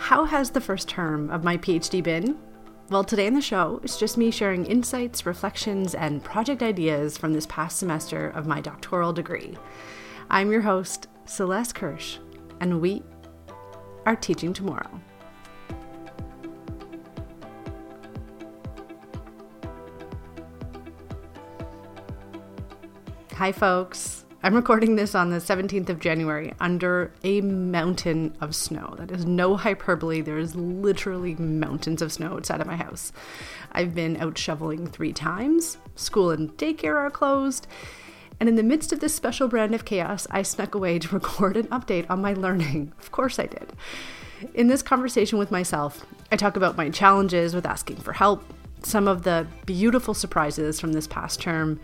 How 0.00 0.24
has 0.24 0.50
the 0.50 0.60
first 0.62 0.88
term 0.88 1.30
of 1.30 1.44
my 1.44 1.58
PhD 1.58 2.02
been? 2.02 2.36
Well, 2.88 3.04
today 3.04 3.26
in 3.26 3.34
the 3.34 3.40
show, 3.40 3.80
it's 3.84 3.98
just 3.98 4.16
me 4.16 4.30
sharing 4.32 4.64
insights, 4.64 5.24
reflections, 5.24 5.94
and 5.94 6.24
project 6.24 6.62
ideas 6.62 7.16
from 7.16 7.32
this 7.32 7.46
past 7.46 7.78
semester 7.78 8.30
of 8.30 8.46
my 8.46 8.60
doctoral 8.60 9.12
degree. 9.12 9.56
I'm 10.28 10.50
your 10.50 10.62
host, 10.62 11.06
Celeste 11.26 11.74
Kirsch, 11.76 12.18
and 12.60 12.80
we 12.80 13.04
are 14.06 14.16
teaching 14.16 14.52
tomorrow. 14.52 15.00
Hi, 23.34 23.52
folks. 23.52 24.19
I'm 24.42 24.54
recording 24.54 24.96
this 24.96 25.14
on 25.14 25.28
the 25.28 25.36
17th 25.36 25.90
of 25.90 26.00
January 26.00 26.54
under 26.60 27.12
a 27.22 27.42
mountain 27.42 28.34
of 28.40 28.54
snow. 28.54 28.94
That 28.96 29.10
is 29.10 29.26
no 29.26 29.54
hyperbole. 29.54 30.22
There 30.22 30.38
is 30.38 30.56
literally 30.56 31.34
mountains 31.34 32.00
of 32.00 32.10
snow 32.10 32.32
outside 32.32 32.62
of 32.62 32.66
my 32.66 32.76
house. 32.76 33.12
I've 33.72 33.94
been 33.94 34.16
out 34.16 34.38
shoveling 34.38 34.86
three 34.86 35.12
times. 35.12 35.76
School 35.94 36.30
and 36.30 36.56
daycare 36.56 36.96
are 36.96 37.10
closed. 37.10 37.66
And 38.40 38.48
in 38.48 38.54
the 38.54 38.62
midst 38.62 38.94
of 38.94 39.00
this 39.00 39.14
special 39.14 39.46
brand 39.46 39.74
of 39.74 39.84
chaos, 39.84 40.26
I 40.30 40.40
snuck 40.40 40.74
away 40.74 40.98
to 41.00 41.08
record 41.14 41.58
an 41.58 41.66
update 41.66 42.06
on 42.08 42.22
my 42.22 42.32
learning. 42.32 42.94
Of 42.98 43.12
course, 43.12 43.38
I 43.38 43.44
did. 43.44 43.74
In 44.54 44.68
this 44.68 44.80
conversation 44.80 45.38
with 45.38 45.50
myself, 45.50 46.06
I 46.32 46.36
talk 46.36 46.56
about 46.56 46.78
my 46.78 46.88
challenges 46.88 47.54
with 47.54 47.66
asking 47.66 47.96
for 47.96 48.14
help, 48.14 48.42
some 48.82 49.06
of 49.06 49.22
the 49.24 49.46
beautiful 49.66 50.14
surprises 50.14 50.80
from 50.80 50.94
this 50.94 51.06
past 51.06 51.42
term, 51.42 51.78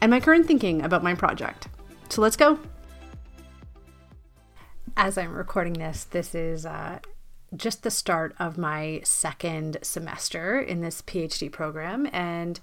and 0.00 0.10
my 0.10 0.18
current 0.18 0.46
thinking 0.46 0.80
about 0.80 1.02
my 1.02 1.14
project. 1.14 1.68
So 2.10 2.20
let's 2.22 2.36
go. 2.36 2.58
As 4.96 5.16
I'm 5.16 5.32
recording 5.32 5.74
this, 5.74 6.02
this 6.02 6.34
is 6.34 6.66
uh, 6.66 6.98
just 7.56 7.84
the 7.84 7.90
start 7.90 8.34
of 8.40 8.58
my 8.58 9.00
second 9.04 9.78
semester 9.82 10.60
in 10.60 10.80
this 10.80 11.02
PhD 11.02 11.50
program. 11.52 12.08
And 12.12 12.58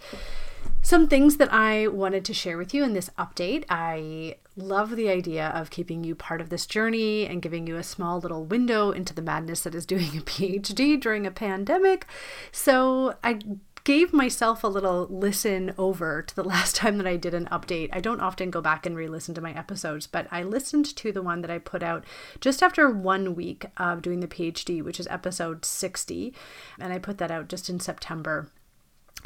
some 0.81 1.07
things 1.07 1.37
that 1.37 1.51
I 1.51 1.87
wanted 1.87 2.25
to 2.25 2.33
share 2.33 2.57
with 2.57 2.73
you 2.73 2.83
in 2.83 2.91
this 2.91 3.09
update. 3.17 3.63
I 3.69 4.35
love 4.57 4.97
the 4.97 5.09
idea 5.09 5.47
of 5.47 5.69
keeping 5.69 6.03
you 6.03 6.13
part 6.13 6.41
of 6.41 6.49
this 6.49 6.65
journey 6.65 7.25
and 7.25 7.41
giving 7.41 7.67
you 7.67 7.77
a 7.77 7.83
small 7.83 8.19
little 8.19 8.43
window 8.43 8.91
into 8.91 9.13
the 9.13 9.21
madness 9.21 9.61
that 9.61 9.75
is 9.75 9.85
doing 9.85 10.09
a 10.17 10.21
PhD 10.21 10.99
during 10.99 11.25
a 11.25 11.31
pandemic. 11.31 12.05
So 12.51 13.15
I 13.23 13.39
gave 13.87 14.11
myself 14.11 14.65
a 14.65 14.67
little 14.67 15.07
listen 15.09 15.73
over 15.77 16.21
to 16.21 16.35
the 16.35 16.43
last 16.53 16.75
time 16.75 16.97
that 16.97 17.07
I 17.07 17.15
did 17.15 17.33
an 17.33 17.45
update. 17.45 17.87
I 17.93 18.01
don't 18.01 18.19
often 18.19 18.51
go 18.51 18.59
back 18.59 18.85
and 18.85 18.97
re 18.97 19.07
listen 19.07 19.33
to 19.35 19.39
my 19.39 19.53
episodes, 19.53 20.07
but 20.07 20.27
I 20.29 20.43
listened 20.43 20.93
to 20.97 21.13
the 21.13 21.21
one 21.21 21.39
that 21.39 21.49
I 21.49 21.57
put 21.57 21.81
out 21.81 22.03
just 22.41 22.61
after 22.61 22.89
one 22.89 23.33
week 23.33 23.67
of 23.77 24.01
doing 24.01 24.19
the 24.19 24.27
PhD, 24.27 24.83
which 24.83 24.99
is 24.99 25.07
episode 25.07 25.63
60. 25.63 26.33
And 26.77 26.91
I 26.91 26.99
put 26.99 27.17
that 27.19 27.31
out 27.31 27.47
just 27.47 27.69
in 27.69 27.79
September. 27.79 28.51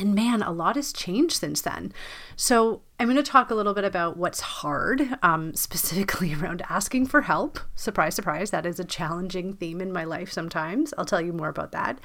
And 0.01 0.15
man, 0.15 0.41
a 0.41 0.51
lot 0.51 0.77
has 0.77 0.91
changed 0.91 1.33
since 1.33 1.61
then. 1.61 1.93
So, 2.35 2.81
I'm 2.99 3.05
going 3.05 3.23
to 3.23 3.31
talk 3.31 3.51
a 3.51 3.55
little 3.55 3.75
bit 3.75 3.83
about 3.83 4.17
what's 4.17 4.41
hard, 4.41 5.15
um, 5.21 5.53
specifically 5.55 6.33
around 6.33 6.63
asking 6.69 7.05
for 7.05 7.21
help. 7.21 7.59
Surprise, 7.75 8.15
surprise, 8.15 8.49
that 8.49 8.65
is 8.65 8.79
a 8.79 8.83
challenging 8.83 9.53
theme 9.53 9.79
in 9.79 9.93
my 9.93 10.03
life 10.03 10.31
sometimes. 10.31 10.91
I'll 10.97 11.05
tell 11.05 11.21
you 11.21 11.33
more 11.33 11.49
about 11.49 11.71
that. 11.73 11.99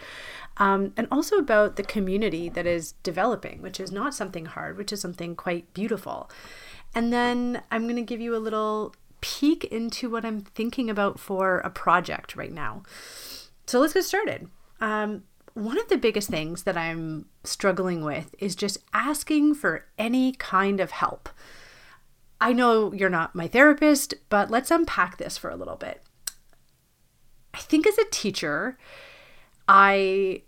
Um, 0.58 0.92
and 0.98 1.08
also 1.10 1.38
about 1.38 1.76
the 1.76 1.82
community 1.82 2.50
that 2.50 2.66
is 2.66 2.92
developing, 3.02 3.62
which 3.62 3.80
is 3.80 3.90
not 3.90 4.14
something 4.14 4.44
hard, 4.44 4.76
which 4.76 4.92
is 4.92 5.00
something 5.00 5.34
quite 5.34 5.72
beautiful. 5.72 6.30
And 6.94 7.14
then 7.14 7.62
I'm 7.70 7.84
going 7.84 7.96
to 7.96 8.02
give 8.02 8.20
you 8.20 8.36
a 8.36 8.38
little 8.38 8.94
peek 9.22 9.64
into 9.64 10.10
what 10.10 10.26
I'm 10.26 10.42
thinking 10.42 10.90
about 10.90 11.18
for 11.18 11.60
a 11.60 11.70
project 11.70 12.36
right 12.36 12.52
now. 12.52 12.82
So, 13.66 13.80
let's 13.80 13.94
get 13.94 14.04
started. 14.04 14.50
Um, 14.82 15.22
one 15.56 15.80
of 15.80 15.88
the 15.88 15.96
biggest 15.96 16.28
things 16.28 16.64
that 16.64 16.76
I'm 16.76 17.24
struggling 17.42 18.04
with 18.04 18.34
is 18.38 18.54
just 18.54 18.76
asking 18.92 19.54
for 19.54 19.86
any 19.96 20.32
kind 20.32 20.80
of 20.80 20.90
help. 20.90 21.30
I 22.38 22.52
know 22.52 22.92
you're 22.92 23.08
not 23.08 23.34
my 23.34 23.48
therapist, 23.48 24.12
but 24.28 24.50
let's 24.50 24.70
unpack 24.70 25.16
this 25.16 25.38
for 25.38 25.48
a 25.48 25.56
little 25.56 25.76
bit. 25.76 26.02
I 27.54 27.58
think 27.60 27.86
as 27.86 27.96
a 27.96 28.04
teacher, 28.10 28.76
I 29.66 30.42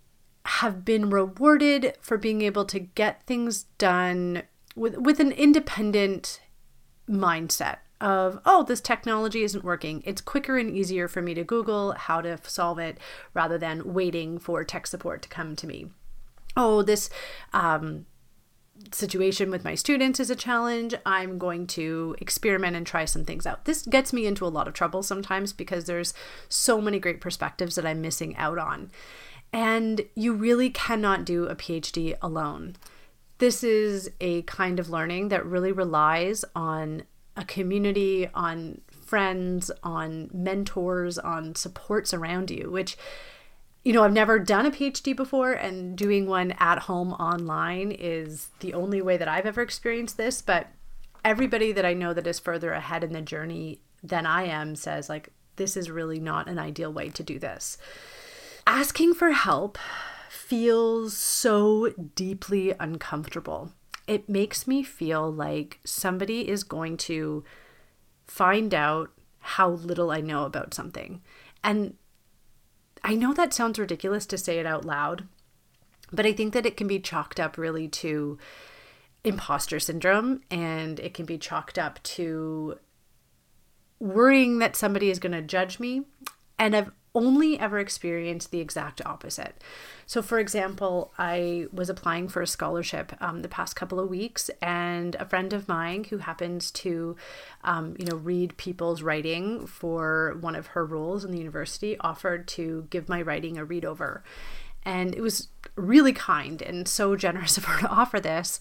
have 0.45 0.85
been 0.85 1.09
rewarded 1.09 1.95
for 2.03 2.19
being 2.19 2.43
able 2.43 2.67
to 2.67 2.79
get 2.79 3.23
things 3.23 3.63
done 3.79 4.43
with, 4.77 4.99
with 4.99 5.21
an 5.21 5.33
independent 5.33 6.43
mindset 7.09 7.79
of, 8.01 8.41
oh, 8.45 8.63
this 8.63 8.81
technology 8.81 9.43
isn't 9.43 9.65
working. 9.65 10.03
It's 10.05 10.21
quicker 10.21 10.57
and 10.57 10.71
easier 10.71 11.09
for 11.09 11.23
me 11.23 11.35
to 11.35 11.45
Google 11.45 11.93
how 11.93 12.21
to 12.21 12.39
solve 12.43 12.79
it 12.79 12.99
rather 13.35 13.59
than 13.59 13.93
waiting 13.93 14.39
for 14.39 14.63
tech 14.65 14.87
support 14.87 15.23
to 15.23 15.29
come 15.29 15.57
to 15.57 15.67
me. 15.67 15.91
Oh, 16.57 16.83
this 16.83 17.11
um, 17.53 18.07
situation 18.93 19.51
with 19.51 19.65
my 19.65 19.75
students 19.75 20.21
is 20.21 20.31
a 20.31 20.37
challenge. 20.37 20.95
I'm 21.05 21.39
going 21.39 21.67
to 21.69 22.17
experiment 22.21 22.77
and 22.77 22.87
try 22.87 23.05
some 23.05 23.25
things 23.25 23.47
out. 23.47 23.65
This 23.65 23.83
gets 23.83 24.13
me 24.13 24.27
into 24.27 24.47
a 24.47 24.49
lot 24.49 24.69
of 24.69 24.75
trouble 24.75 25.03
sometimes 25.03 25.53
because 25.53 25.85
there's 25.85 26.15
so 26.49 26.81
many 26.81 26.99
great 26.99 27.21
perspectives 27.21 27.75
that 27.75 27.87
I'm 27.87 28.01
missing 28.01 28.37
out 28.37 28.59
on. 28.59 28.91
And 29.53 30.03
you 30.15 30.35
really 30.35 30.71
cannot 30.71 31.25
do 31.25 31.45
a 31.45 31.57
PhD 31.57 32.17
alone. 32.21 32.77
This 33.39 33.63
is 33.63 34.11
a 34.21 34.43
kind 34.43 34.79
of 34.79 34.91
learning 34.91 35.29
that 35.29 35.47
really 35.47 35.73
relies 35.73 36.45
on 36.55 37.05
a 37.39 37.45
community, 37.45 38.29
on 38.35 38.83
friends, 39.07 39.71
on 39.83 40.29
mentors, 40.35 41.19
on 41.19 41.55
supports 41.55 42.13
around 42.13 42.51
you, 42.51 42.71
which 42.71 42.99
you 43.85 43.93
know, 43.93 44.05
I've 44.05 44.13
never 44.13 44.39
done 44.39 44.67
a 44.67 44.71
PhD 44.71 45.17
before, 45.17 45.53
and 45.53 45.97
doing 45.97 46.27
one 46.27 46.53
at 46.59 46.81
home 46.81 47.13
online 47.15 47.91
is 47.91 48.49
the 48.61 48.75
only 48.75 49.01
way 49.01 49.17
that 49.17 49.29
I've 49.29 49.47
ever 49.47 49.63
experienced 49.63 50.19
this. 50.19 50.43
But 50.43 50.67
everybody 51.25 51.73
that 51.73 51.87
I 51.87 51.95
know 51.95 52.13
that 52.13 52.27
is 52.27 52.39
further 52.39 52.73
ahead 52.73 53.05
in 53.05 53.13
the 53.13 53.23
journey 53.23 53.81
than 54.03 54.27
I 54.27 54.43
am 54.45 54.77
says, 54.77 55.09
like, 55.09 55.31
this 55.57 55.77
is 55.77 55.91
really 55.91 56.21
not 56.21 56.49
an 56.49 56.59
ideal 56.59 56.93
way 56.93 57.09
to 57.09 57.23
do 57.23 57.39
this. 57.39 57.79
Asking 58.67 59.15
for 59.15 59.31
help 59.31 59.79
feels 60.29 61.17
so 61.17 61.95
deeply 62.15 62.75
uncomfortable 62.79 63.73
it 64.09 64.29
makes 64.29 64.67
me 64.67 64.83
feel 64.83 65.31
like 65.31 65.79
somebody 65.85 66.49
is 66.49 66.65
going 66.65 66.97
to 66.97 67.45
find 68.27 68.75
out 68.75 69.11
how 69.41 69.69
little 69.69 70.11
I 70.11 70.21
know 70.21 70.45
about 70.45 70.75
something. 70.75 71.21
And 71.63 71.95
I 73.05 73.15
know 73.15 73.35
that 73.35 73.53
sounds 73.53 73.79
ridiculous 73.79 74.27
to 74.27 74.39
say 74.39 74.59
it 74.59 74.67
out 74.67 74.85
loud, 74.85 75.29
but 76.11 76.27
I 76.27 76.33
think 76.33 76.55
that 76.55 76.67
it 76.67 76.77
can 76.77 76.87
be 76.87 76.99
chalked 76.99 77.39
up 77.39 77.59
really 77.59 77.87
to 77.89 78.39
imposter 79.25 79.79
syndrome 79.79 80.41
and 80.51 80.99
it 81.01 81.13
can 81.13 81.27
be 81.27 81.37
chalked 81.37 81.79
up 81.79 82.03
to 82.03 82.79
worrying 83.99 84.59
that 84.59 84.77
somebody 84.77 85.11
is 85.11 85.19
going 85.19 85.33
to 85.33 85.43
judge 85.43 85.79
me. 85.79 86.05
And 86.59 86.75
I've 86.75 86.93
only 87.19 87.59
ever 87.59 87.79
experienced 87.79 88.51
the 88.51 88.61
exact 88.61 89.05
opposite. 89.05 89.63
So, 90.07 90.23
for 90.23 90.39
example, 90.39 91.13
I 91.19 91.67
was 91.73 91.91
applying 91.91 92.29
for 92.29 92.41
a 92.41 92.47
scholarship 92.47 93.13
um, 93.21 93.43
the 93.43 93.49
past 93.49 93.77
couple 93.77 93.99
of 94.01 94.09
weeks, 94.09 94.51
and 94.63 95.15
a 95.17 95.27
friend 95.27 95.53
of 95.53 95.69
mine 95.69 96.05
who 96.05 96.19
happens 96.19 96.71
to, 96.71 97.17
um, 97.65 97.95
you 97.99 98.07
know, 98.07 98.17
read 98.17 98.57
people's 98.57 99.03
writing 99.03 99.67
for 99.67 100.37
one 100.41 100.55
of 100.55 100.69
her 100.69 100.87
roles 100.87 101.25
in 101.25 101.33
the 101.33 101.39
university 101.39 101.99
offered 101.99 102.49
to 102.49 102.87
give 102.89 103.09
my 103.09 103.21
writing 103.21 103.59
a 103.59 103.65
read 103.65 103.85
over. 103.85 104.23
And 104.85 105.15
it 105.15 105.21
was 105.21 105.49
really 105.77 106.13
kind 106.13 106.63
and 106.63 106.89
so 106.89 107.17
generous 107.27 107.59
of 107.59 107.65
her 107.65 107.81
to 107.81 107.89
offer 107.89 108.21
this. 108.21 108.61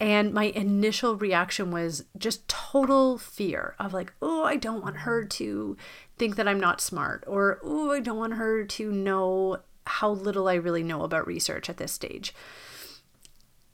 And 0.00 0.34
my 0.34 0.46
initial 0.46 1.16
reaction 1.16 1.70
was 1.70 2.04
just 2.18 2.48
total 2.48 3.16
fear 3.16 3.74
of 3.78 3.94
like, 3.94 4.12
oh, 4.20 4.42
I 4.42 4.56
don't 4.56 4.82
want 4.82 4.98
her 4.98 5.24
to 5.24 5.76
think 6.18 6.36
that 6.36 6.48
I'm 6.48 6.60
not 6.60 6.80
smart, 6.80 7.24
or 7.26 7.58
oh, 7.62 7.92
I 7.92 8.00
don't 8.00 8.18
want 8.18 8.34
her 8.34 8.64
to 8.64 8.92
know 8.92 9.58
how 9.86 10.10
little 10.10 10.48
I 10.48 10.54
really 10.54 10.82
know 10.82 11.02
about 11.02 11.26
research 11.26 11.68
at 11.68 11.76
this 11.76 11.92
stage. 11.92 12.34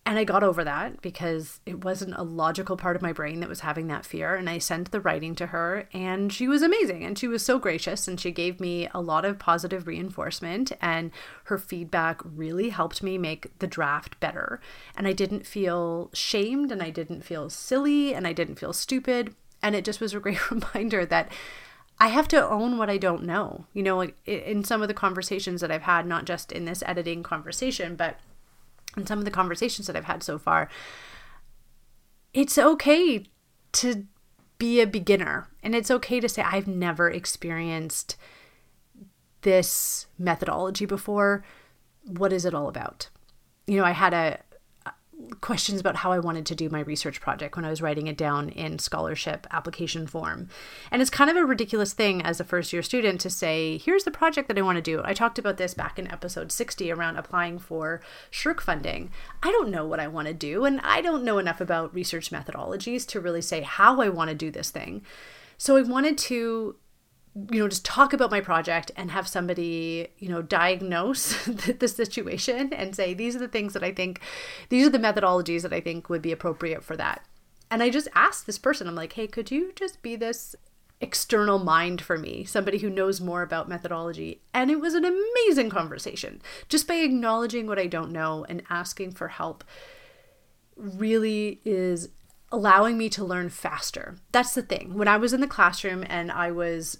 And 0.06 0.18
I 0.18 0.24
got 0.24 0.42
over 0.42 0.64
that 0.64 1.02
because 1.02 1.60
it 1.66 1.84
wasn't 1.84 2.16
a 2.16 2.24
logical 2.24 2.76
part 2.76 2.96
of 2.96 3.02
my 3.02 3.12
brain 3.12 3.40
that 3.40 3.48
was 3.48 3.60
having 3.60 3.86
that 3.88 4.06
fear. 4.06 4.34
And 4.34 4.50
I 4.50 4.58
sent 4.58 4.90
the 4.90 5.00
writing 5.00 5.34
to 5.36 5.48
her, 5.48 5.88
and 5.92 6.32
she 6.32 6.48
was 6.48 6.62
amazing. 6.62 7.04
And 7.04 7.16
she 7.16 7.28
was 7.28 7.44
so 7.44 7.58
gracious, 7.58 8.08
and 8.08 8.18
she 8.18 8.32
gave 8.32 8.58
me 8.58 8.88
a 8.92 9.00
lot 9.00 9.24
of 9.24 9.38
positive 9.38 9.86
reinforcement. 9.86 10.72
And 10.80 11.12
her 11.44 11.58
feedback 11.58 12.22
really 12.24 12.70
helped 12.70 13.02
me 13.02 13.18
make 13.18 13.56
the 13.60 13.66
draft 13.66 14.18
better. 14.18 14.60
And 14.96 15.06
I 15.06 15.12
didn't 15.12 15.46
feel 15.46 16.10
shamed, 16.12 16.72
and 16.72 16.82
I 16.82 16.90
didn't 16.90 17.22
feel 17.22 17.50
silly, 17.50 18.12
and 18.12 18.26
I 18.26 18.32
didn't 18.32 18.58
feel 18.58 18.72
stupid. 18.72 19.34
And 19.62 19.76
it 19.76 19.84
just 19.84 20.00
was 20.00 20.14
a 20.14 20.18
great 20.18 20.50
reminder 20.50 21.04
that 21.06 21.30
I 22.00 22.08
have 22.08 22.28
to 22.28 22.48
own 22.48 22.78
what 22.78 22.88
I 22.88 22.96
don't 22.96 23.24
know. 23.24 23.66
You 23.74 23.82
know, 23.82 23.98
like 23.98 24.16
in 24.24 24.64
some 24.64 24.80
of 24.80 24.88
the 24.88 24.94
conversations 24.94 25.60
that 25.60 25.70
I've 25.70 25.82
had, 25.82 26.06
not 26.06 26.24
just 26.24 26.50
in 26.50 26.64
this 26.64 26.82
editing 26.86 27.22
conversation, 27.22 27.94
but 27.94 28.18
in 28.96 29.06
some 29.06 29.18
of 29.18 29.26
the 29.26 29.30
conversations 29.30 29.86
that 29.86 29.94
I've 29.94 30.06
had 30.06 30.22
so 30.22 30.38
far, 30.38 30.70
it's 32.32 32.56
okay 32.56 33.26
to 33.72 34.06
be 34.58 34.80
a 34.80 34.86
beginner 34.86 35.48
and 35.62 35.74
it's 35.74 35.90
okay 35.90 36.20
to 36.20 36.28
say, 36.28 36.42
I've 36.42 36.66
never 36.66 37.10
experienced 37.10 38.16
this 39.42 40.06
methodology 40.18 40.86
before. 40.86 41.44
What 42.06 42.32
is 42.32 42.46
it 42.46 42.54
all 42.54 42.68
about? 42.68 43.08
You 43.66 43.76
know, 43.76 43.84
I 43.84 43.92
had 43.92 44.14
a 44.14 44.40
questions 45.40 45.80
about 45.80 45.96
how 45.96 46.12
I 46.12 46.18
wanted 46.18 46.46
to 46.46 46.54
do 46.54 46.68
my 46.68 46.80
research 46.80 47.20
project 47.20 47.56
when 47.56 47.64
I 47.64 47.70
was 47.70 47.82
writing 47.82 48.06
it 48.06 48.16
down 48.16 48.48
in 48.50 48.78
scholarship 48.78 49.46
application 49.50 50.06
form. 50.06 50.48
And 50.90 51.00
it's 51.00 51.10
kind 51.10 51.30
of 51.30 51.36
a 51.36 51.44
ridiculous 51.44 51.92
thing 51.92 52.22
as 52.22 52.40
a 52.40 52.44
first 52.44 52.72
year 52.72 52.82
student 52.82 53.20
to 53.22 53.30
say, 53.30 53.78
here's 53.78 54.04
the 54.04 54.10
project 54.10 54.48
that 54.48 54.58
I 54.58 54.62
want 54.62 54.76
to 54.76 54.82
do. 54.82 55.00
I 55.04 55.14
talked 55.14 55.38
about 55.38 55.56
this 55.56 55.74
back 55.74 55.98
in 55.98 56.10
episode 56.10 56.52
60 56.52 56.90
around 56.90 57.16
applying 57.16 57.58
for 57.58 58.00
SSHRC 58.32 58.60
funding. 58.60 59.10
I 59.42 59.50
don't 59.50 59.70
know 59.70 59.86
what 59.86 60.00
I 60.00 60.08
want 60.08 60.28
to 60.28 60.34
do, 60.34 60.64
and 60.64 60.80
I 60.82 61.00
don't 61.00 61.24
know 61.24 61.38
enough 61.38 61.60
about 61.60 61.94
research 61.94 62.30
methodologies 62.30 63.06
to 63.08 63.20
really 63.20 63.42
say 63.42 63.62
how 63.62 64.00
I 64.00 64.08
want 64.08 64.30
to 64.30 64.34
do 64.34 64.50
this 64.50 64.70
thing. 64.70 65.02
So 65.58 65.76
I 65.76 65.82
wanted 65.82 66.16
to 66.18 66.76
you 67.34 67.60
know 67.60 67.68
just 67.68 67.84
talk 67.84 68.12
about 68.12 68.30
my 68.30 68.40
project 68.40 68.90
and 68.96 69.10
have 69.10 69.28
somebody 69.28 70.08
you 70.18 70.28
know 70.28 70.42
diagnose 70.42 71.44
the, 71.46 71.88
situation 71.88 72.72
and 72.72 72.94
say 72.96 73.14
these 73.14 73.36
are 73.36 73.40
the 73.40 73.48
things 73.48 73.72
that 73.72 73.84
i 73.84 73.92
think 73.92 74.20
these 74.68 74.86
are 74.86 74.90
the 74.90 74.98
methodologies 74.98 75.62
that 75.62 75.72
i 75.72 75.80
think 75.80 76.08
would 76.08 76.22
be 76.22 76.32
appropriate 76.32 76.82
for 76.82 76.96
that 76.96 77.24
and 77.70 77.82
i 77.82 77.90
just 77.90 78.08
asked 78.14 78.46
this 78.46 78.58
person 78.58 78.88
i'm 78.88 78.94
like 78.94 79.12
hey 79.12 79.26
could 79.26 79.50
you 79.50 79.72
just 79.76 80.02
be 80.02 80.16
this 80.16 80.56
external 81.00 81.58
mind 81.58 82.00
for 82.00 82.18
me 82.18 82.44
somebody 82.44 82.78
who 82.78 82.90
knows 82.90 83.20
more 83.20 83.42
about 83.42 83.68
methodology 83.68 84.42
and 84.52 84.70
it 84.70 84.80
was 84.80 84.94
an 84.94 85.04
amazing 85.04 85.70
conversation 85.70 86.42
just 86.68 86.86
by 86.86 86.94
acknowledging 86.94 87.66
what 87.66 87.78
i 87.78 87.86
don't 87.86 88.12
know 88.12 88.44
and 88.48 88.62
asking 88.68 89.12
for 89.12 89.28
help 89.28 89.64
really 90.76 91.60
is 91.64 92.08
allowing 92.52 92.98
me 92.98 93.08
to 93.08 93.24
learn 93.24 93.48
faster. 93.48 94.16
That's 94.32 94.54
the 94.54 94.62
thing. 94.62 94.94
When 94.94 95.08
I 95.08 95.16
was 95.16 95.32
in 95.32 95.40
the 95.40 95.46
classroom 95.46 96.04
and 96.08 96.32
I 96.32 96.50
was 96.50 96.98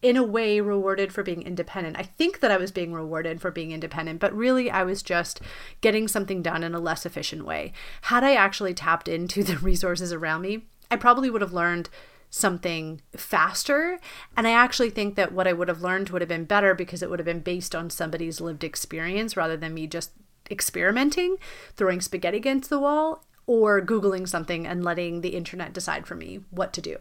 in 0.00 0.16
a 0.16 0.22
way 0.22 0.60
rewarded 0.60 1.12
for 1.12 1.22
being 1.22 1.42
independent. 1.42 1.98
I 1.98 2.02
think 2.02 2.40
that 2.40 2.50
I 2.50 2.56
was 2.56 2.70
being 2.70 2.92
rewarded 2.92 3.40
for 3.40 3.50
being 3.50 3.72
independent, 3.72 4.20
but 4.20 4.34
really 4.34 4.70
I 4.70 4.84
was 4.84 5.02
just 5.02 5.40
getting 5.80 6.06
something 6.06 6.42
done 6.42 6.62
in 6.62 6.74
a 6.74 6.80
less 6.80 7.04
efficient 7.04 7.44
way. 7.44 7.72
Had 8.02 8.24
I 8.24 8.34
actually 8.34 8.74
tapped 8.74 9.08
into 9.08 9.42
the 9.42 9.58
resources 9.58 10.12
around 10.12 10.42
me, 10.42 10.66
I 10.90 10.96
probably 10.96 11.30
would 11.30 11.42
have 11.42 11.52
learned 11.52 11.88
something 12.30 13.02
faster. 13.14 13.98
And 14.36 14.46
I 14.46 14.52
actually 14.52 14.90
think 14.90 15.16
that 15.16 15.32
what 15.32 15.46
I 15.46 15.52
would 15.52 15.68
have 15.68 15.82
learned 15.82 16.10
would 16.10 16.22
have 16.22 16.28
been 16.28 16.44
better 16.44 16.74
because 16.74 17.02
it 17.02 17.10
would 17.10 17.18
have 17.18 17.26
been 17.26 17.40
based 17.40 17.74
on 17.74 17.90
somebody's 17.90 18.40
lived 18.40 18.64
experience 18.64 19.36
rather 19.36 19.56
than 19.56 19.74
me 19.74 19.86
just 19.86 20.12
experimenting, 20.50 21.36
throwing 21.76 22.00
spaghetti 22.00 22.38
against 22.38 22.70
the 22.70 22.80
wall, 22.80 23.24
or 23.46 23.82
Googling 23.82 24.26
something 24.26 24.66
and 24.66 24.84
letting 24.84 25.20
the 25.20 25.30
internet 25.36 25.72
decide 25.72 26.06
for 26.06 26.14
me 26.14 26.40
what 26.50 26.72
to 26.72 26.80
do. 26.80 26.96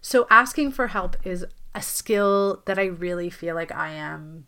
So, 0.00 0.26
asking 0.30 0.72
for 0.72 0.88
help 0.88 1.16
is 1.24 1.44
a 1.74 1.82
skill 1.82 2.62
that 2.66 2.78
I 2.78 2.84
really 2.84 3.30
feel 3.30 3.54
like 3.54 3.72
I 3.72 3.92
am 3.92 4.46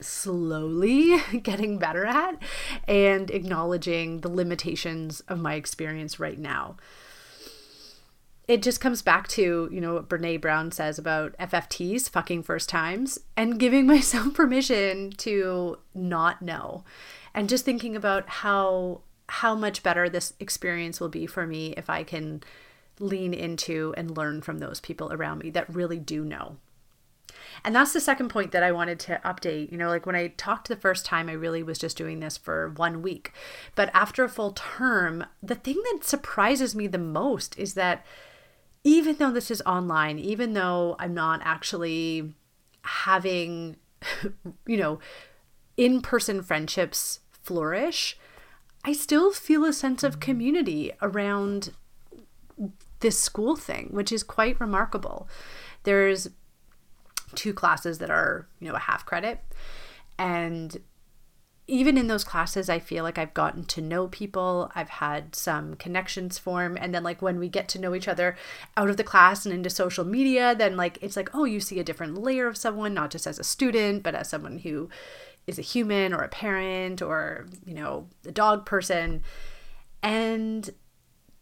slowly 0.00 1.16
getting 1.42 1.78
better 1.78 2.04
at 2.06 2.42
and 2.86 3.30
acknowledging 3.30 4.20
the 4.20 4.30
limitations 4.30 5.20
of 5.28 5.38
my 5.38 5.54
experience 5.54 6.18
right 6.18 6.38
now. 6.38 6.76
It 8.48 8.62
just 8.62 8.80
comes 8.80 9.00
back 9.00 9.28
to, 9.28 9.68
you 9.70 9.80
know, 9.80 9.94
what 9.94 10.08
Brene 10.08 10.40
Brown 10.40 10.72
says 10.72 10.98
about 10.98 11.36
FFTs, 11.38 12.10
fucking 12.10 12.42
first 12.42 12.68
times, 12.68 13.18
and 13.36 13.60
giving 13.60 13.86
myself 13.88 14.34
permission 14.34 15.12
to 15.18 15.78
not 15.94 16.42
know. 16.42 16.84
And 17.32 17.48
just 17.48 17.64
thinking 17.64 17.94
about 17.94 18.28
how 18.28 19.02
how 19.28 19.54
much 19.54 19.84
better 19.84 20.08
this 20.08 20.32
experience 20.40 20.98
will 20.98 21.08
be 21.08 21.24
for 21.24 21.46
me 21.46 21.72
if 21.76 21.88
I 21.88 22.02
can 22.02 22.42
lean 23.00 23.34
into 23.34 23.94
and 23.96 24.16
learn 24.16 24.42
from 24.42 24.58
those 24.58 24.80
people 24.80 25.12
around 25.12 25.42
me 25.42 25.50
that 25.50 25.74
really 25.74 25.98
do 25.98 26.24
know. 26.24 26.56
And 27.64 27.74
that's 27.74 27.92
the 27.92 28.00
second 28.00 28.28
point 28.28 28.52
that 28.52 28.62
I 28.62 28.72
wanted 28.72 28.98
to 29.00 29.20
update. 29.24 29.70
You 29.70 29.78
know, 29.78 29.88
like 29.88 30.06
when 30.06 30.16
I 30.16 30.28
talked 30.28 30.68
the 30.68 30.76
first 30.76 31.04
time, 31.04 31.28
I 31.28 31.32
really 31.32 31.62
was 31.62 31.78
just 31.78 31.96
doing 31.96 32.20
this 32.20 32.36
for 32.36 32.70
one 32.70 33.02
week. 33.02 33.32
But 33.74 33.90
after 33.94 34.24
a 34.24 34.28
full 34.28 34.52
term, 34.52 35.24
the 35.42 35.54
thing 35.54 35.80
that 35.92 36.04
surprises 36.04 36.74
me 36.74 36.86
the 36.86 36.98
most 36.98 37.58
is 37.58 37.74
that 37.74 38.04
even 38.82 39.16
though 39.16 39.30
this 39.30 39.50
is 39.50 39.62
online, 39.66 40.18
even 40.18 40.54
though 40.54 40.96
I'm 40.98 41.14
not 41.14 41.40
actually 41.44 42.34
having, 42.82 43.76
you 44.66 44.76
know, 44.76 44.98
in 45.76 46.00
person 46.00 46.42
friendships 46.42 47.20
flourish, 47.30 48.18
I 48.84 48.92
still 48.92 49.32
feel 49.32 49.64
a 49.64 49.72
sense 49.72 50.02
of 50.02 50.20
community 50.20 50.92
around 51.02 51.74
this 53.00 53.18
school 53.18 53.56
thing, 53.56 53.88
which 53.90 54.12
is 54.12 54.22
quite 54.22 54.60
remarkable. 54.60 55.28
There's 55.82 56.28
two 57.34 57.52
classes 57.52 57.98
that 57.98 58.10
are, 58.10 58.48
you 58.60 58.68
know, 58.68 58.74
a 58.74 58.80
half 58.80 59.04
credit. 59.06 59.40
And 60.18 60.78
even 61.66 61.96
in 61.96 62.08
those 62.08 62.24
classes, 62.24 62.68
I 62.68 62.80
feel 62.80 63.04
like 63.04 63.16
I've 63.16 63.32
gotten 63.32 63.64
to 63.66 63.80
know 63.80 64.08
people. 64.08 64.72
I've 64.74 64.88
had 64.88 65.36
some 65.36 65.74
connections 65.76 66.36
form. 66.36 66.76
And 66.76 66.92
then, 66.92 67.04
like, 67.04 67.22
when 67.22 67.38
we 67.38 67.48
get 67.48 67.68
to 67.68 67.78
know 67.78 67.94
each 67.94 68.08
other 68.08 68.36
out 68.76 68.90
of 68.90 68.96
the 68.96 69.04
class 69.04 69.46
and 69.46 69.54
into 69.54 69.70
social 69.70 70.04
media, 70.04 70.54
then, 70.54 70.76
like, 70.76 70.98
it's 71.00 71.16
like, 71.16 71.30
oh, 71.32 71.44
you 71.44 71.60
see 71.60 71.78
a 71.78 71.84
different 71.84 72.18
layer 72.18 72.48
of 72.48 72.56
someone, 72.56 72.92
not 72.92 73.10
just 73.10 73.26
as 73.26 73.38
a 73.38 73.44
student, 73.44 74.02
but 74.02 74.16
as 74.16 74.28
someone 74.28 74.58
who 74.58 74.88
is 75.46 75.58
a 75.58 75.62
human 75.62 76.12
or 76.12 76.22
a 76.22 76.28
parent 76.28 77.00
or, 77.00 77.46
you 77.64 77.74
know, 77.74 78.08
a 78.26 78.32
dog 78.32 78.66
person. 78.66 79.22
And 80.02 80.68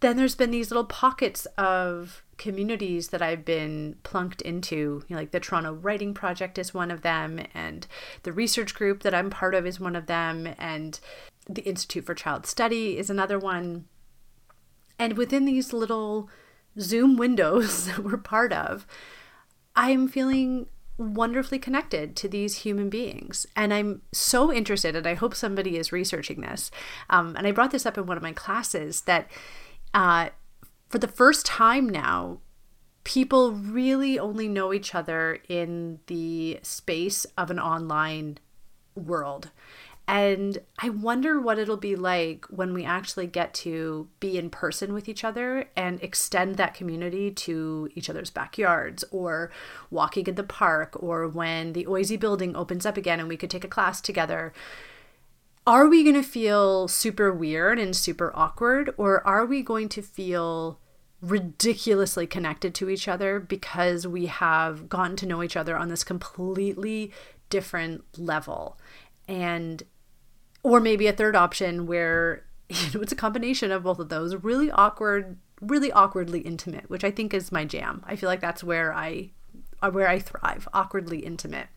then 0.00 0.16
there's 0.16 0.34
been 0.34 0.50
these 0.50 0.70
little 0.70 0.84
pockets 0.84 1.46
of 1.56 2.22
communities 2.36 3.08
that 3.08 3.20
I've 3.20 3.44
been 3.44 3.96
plunked 4.04 4.40
into. 4.42 5.02
You 5.08 5.14
know, 5.14 5.16
like 5.16 5.32
the 5.32 5.40
Toronto 5.40 5.72
Writing 5.72 6.14
Project 6.14 6.58
is 6.58 6.72
one 6.72 6.90
of 6.90 7.02
them, 7.02 7.40
and 7.52 7.86
the 8.22 8.32
research 8.32 8.74
group 8.74 9.02
that 9.02 9.14
I'm 9.14 9.30
part 9.30 9.54
of 9.54 9.66
is 9.66 9.80
one 9.80 9.96
of 9.96 10.06
them, 10.06 10.54
and 10.58 10.98
the 11.48 11.62
Institute 11.62 12.04
for 12.04 12.14
Child 12.14 12.46
Study 12.46 12.96
is 12.98 13.10
another 13.10 13.38
one. 13.38 13.86
And 14.98 15.16
within 15.16 15.44
these 15.44 15.72
little 15.72 16.28
Zoom 16.78 17.16
windows 17.16 17.86
that 17.88 17.98
we're 17.98 18.18
part 18.18 18.52
of, 18.52 18.86
I'm 19.74 20.08
feeling 20.08 20.66
wonderfully 20.96 21.60
connected 21.60 22.16
to 22.16 22.28
these 22.28 22.56
human 22.58 22.90
beings. 22.90 23.46
And 23.54 23.72
I'm 23.72 24.02
so 24.12 24.52
interested, 24.52 24.96
and 24.96 25.06
I 25.06 25.14
hope 25.14 25.34
somebody 25.34 25.76
is 25.76 25.92
researching 25.92 26.40
this. 26.40 26.70
Um, 27.08 27.36
and 27.36 27.46
I 27.46 27.52
brought 27.52 27.70
this 27.70 27.86
up 27.86 27.96
in 27.96 28.06
one 28.06 28.16
of 28.16 28.22
my 28.22 28.32
classes 28.32 29.02
that 29.02 29.28
uh, 29.94 30.30
for 30.88 30.98
the 30.98 31.08
first 31.08 31.46
time 31.46 31.88
now, 31.88 32.38
people 33.04 33.52
really 33.52 34.18
only 34.18 34.48
know 34.48 34.72
each 34.72 34.94
other 34.94 35.38
in 35.48 35.98
the 36.06 36.58
space 36.62 37.24
of 37.36 37.50
an 37.50 37.58
online 37.58 38.38
world. 38.94 39.50
And 40.06 40.58
I 40.78 40.88
wonder 40.88 41.38
what 41.38 41.58
it'll 41.58 41.76
be 41.76 41.94
like 41.94 42.46
when 42.46 42.72
we 42.72 42.82
actually 42.82 43.26
get 43.26 43.52
to 43.54 44.08
be 44.20 44.38
in 44.38 44.48
person 44.48 44.94
with 44.94 45.06
each 45.06 45.22
other 45.22 45.68
and 45.76 46.02
extend 46.02 46.56
that 46.56 46.72
community 46.72 47.30
to 47.30 47.90
each 47.94 48.08
other's 48.08 48.30
backyards 48.30 49.04
or 49.10 49.50
walking 49.90 50.26
in 50.26 50.36
the 50.36 50.42
park 50.42 50.96
or 50.98 51.28
when 51.28 51.74
the 51.74 51.86
OISE 51.86 52.18
building 52.18 52.56
opens 52.56 52.86
up 52.86 52.96
again 52.96 53.20
and 53.20 53.28
we 53.28 53.36
could 53.36 53.50
take 53.50 53.64
a 53.64 53.68
class 53.68 54.00
together 54.00 54.54
are 55.68 55.86
we 55.86 56.02
going 56.02 56.14
to 56.14 56.22
feel 56.22 56.88
super 56.88 57.30
weird 57.30 57.78
and 57.78 57.94
super 57.94 58.32
awkward 58.34 58.94
or 58.96 59.24
are 59.26 59.44
we 59.44 59.62
going 59.62 59.86
to 59.86 60.00
feel 60.00 60.80
ridiculously 61.20 62.26
connected 62.26 62.74
to 62.74 62.88
each 62.88 63.06
other 63.06 63.38
because 63.38 64.06
we 64.06 64.24
have 64.24 64.88
gotten 64.88 65.14
to 65.14 65.26
know 65.26 65.42
each 65.42 65.58
other 65.58 65.76
on 65.76 65.90
this 65.90 66.02
completely 66.04 67.12
different 67.50 68.02
level? 68.16 68.78
And 69.28 69.82
or 70.62 70.80
maybe 70.80 71.06
a 71.06 71.12
third 71.12 71.36
option 71.36 71.86
where 71.86 72.46
you 72.70 72.90
know 72.94 73.02
it's 73.02 73.12
a 73.12 73.16
combination 73.16 73.70
of 73.70 73.82
both 73.82 73.98
of 73.98 74.08
those 74.08 74.36
really 74.36 74.70
awkward 74.70 75.36
really 75.60 75.92
awkwardly 75.92 76.40
intimate 76.40 76.88
which 76.88 77.04
i 77.04 77.10
think 77.10 77.34
is 77.34 77.52
my 77.52 77.66
jam. 77.66 78.02
I 78.06 78.16
feel 78.16 78.30
like 78.30 78.40
that's 78.40 78.64
where 78.64 78.94
i 78.94 79.32
where 79.90 80.08
i 80.08 80.18
thrive 80.18 80.66
awkwardly 80.72 81.18
intimate 81.18 81.68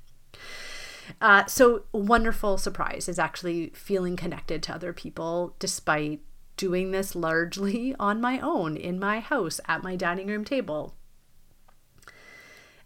uh, 1.19 1.45
so, 1.45 1.83
wonderful 1.91 2.57
surprise 2.57 3.09
is 3.09 3.19
actually 3.19 3.71
feeling 3.73 4.15
connected 4.15 4.63
to 4.63 4.73
other 4.73 4.93
people 4.93 5.55
despite 5.59 6.21
doing 6.57 6.91
this 6.91 7.15
largely 7.15 7.95
on 7.99 8.21
my 8.21 8.39
own 8.39 8.77
in 8.77 8.99
my 8.99 9.19
house 9.19 9.59
at 9.67 9.83
my 9.83 9.95
dining 9.95 10.27
room 10.27 10.45
table. 10.45 10.95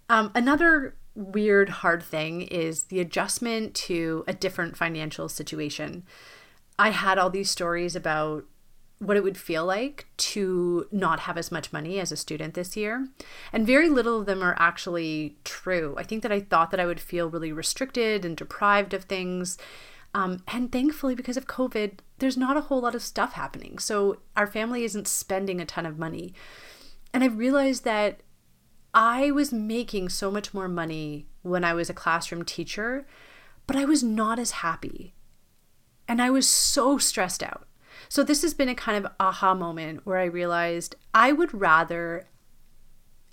Um, 0.09 0.31
another 0.35 0.95
weird, 1.15 1.69
hard 1.69 2.03
thing 2.03 2.41
is 2.41 2.83
the 2.83 2.99
adjustment 2.99 3.73
to 3.73 4.23
a 4.27 4.33
different 4.33 4.77
financial 4.77 5.29
situation. 5.29 6.03
I 6.77 6.89
had 6.89 7.17
all 7.17 7.29
these 7.29 7.49
stories 7.49 7.95
about 7.95 8.45
what 8.99 9.17
it 9.17 9.23
would 9.23 9.37
feel 9.37 9.65
like 9.65 10.07
to 10.17 10.87
not 10.91 11.21
have 11.21 11.37
as 11.37 11.51
much 11.51 11.73
money 11.73 11.99
as 11.99 12.11
a 12.11 12.17
student 12.17 12.53
this 12.53 12.77
year. 12.77 13.07
And 13.51 13.67
very 13.67 13.89
little 13.89 14.19
of 14.19 14.25
them 14.25 14.41
are 14.41 14.55
actually 14.57 15.37
true. 15.43 15.95
I 15.97 16.03
think 16.03 16.23
that 16.23 16.31
I 16.31 16.39
thought 16.39 16.71
that 16.71 16.79
I 16.79 16.85
would 16.85 16.99
feel 16.99 17.29
really 17.29 17.51
restricted 17.51 18.23
and 18.23 18.37
deprived 18.37 18.93
of 18.93 19.03
things. 19.03 19.57
Um, 20.13 20.43
and 20.47 20.71
thankfully, 20.71 21.13
because 21.13 21.35
of 21.35 21.45
COVID, 21.45 21.99
there's 22.19 22.37
not 22.37 22.55
a 22.55 22.61
whole 22.61 22.81
lot 22.81 22.95
of 22.95 23.01
stuff 23.01 23.33
happening. 23.33 23.79
So 23.79 24.19
our 24.37 24.47
family 24.47 24.85
isn't 24.85 25.09
spending 25.09 25.59
a 25.59 25.65
ton 25.65 25.85
of 25.85 25.99
money. 25.99 26.33
And 27.13 27.21
I 27.21 27.27
realized 27.27 27.83
that 27.83 28.21
I 28.93 29.29
was 29.31 29.51
making 29.51 30.07
so 30.07 30.31
much 30.31 30.53
more 30.53 30.69
money 30.69 31.27
when 31.41 31.65
I 31.65 31.73
was 31.73 31.89
a 31.89 31.93
classroom 31.93 32.45
teacher, 32.45 33.05
but 33.67 33.75
I 33.75 33.83
was 33.83 34.03
not 34.03 34.39
as 34.39 34.51
happy. 34.51 35.13
And 36.07 36.21
I 36.21 36.29
was 36.29 36.47
so 36.47 36.97
stressed 36.97 37.43
out. 37.43 37.67
So, 38.09 38.23
this 38.23 38.41
has 38.41 38.53
been 38.53 38.69
a 38.69 38.75
kind 38.75 39.03
of 39.03 39.11
aha 39.19 39.53
moment 39.53 40.05
where 40.05 40.17
I 40.17 40.25
realized 40.25 40.95
I 41.13 41.31
would 41.31 41.53
rather 41.53 42.27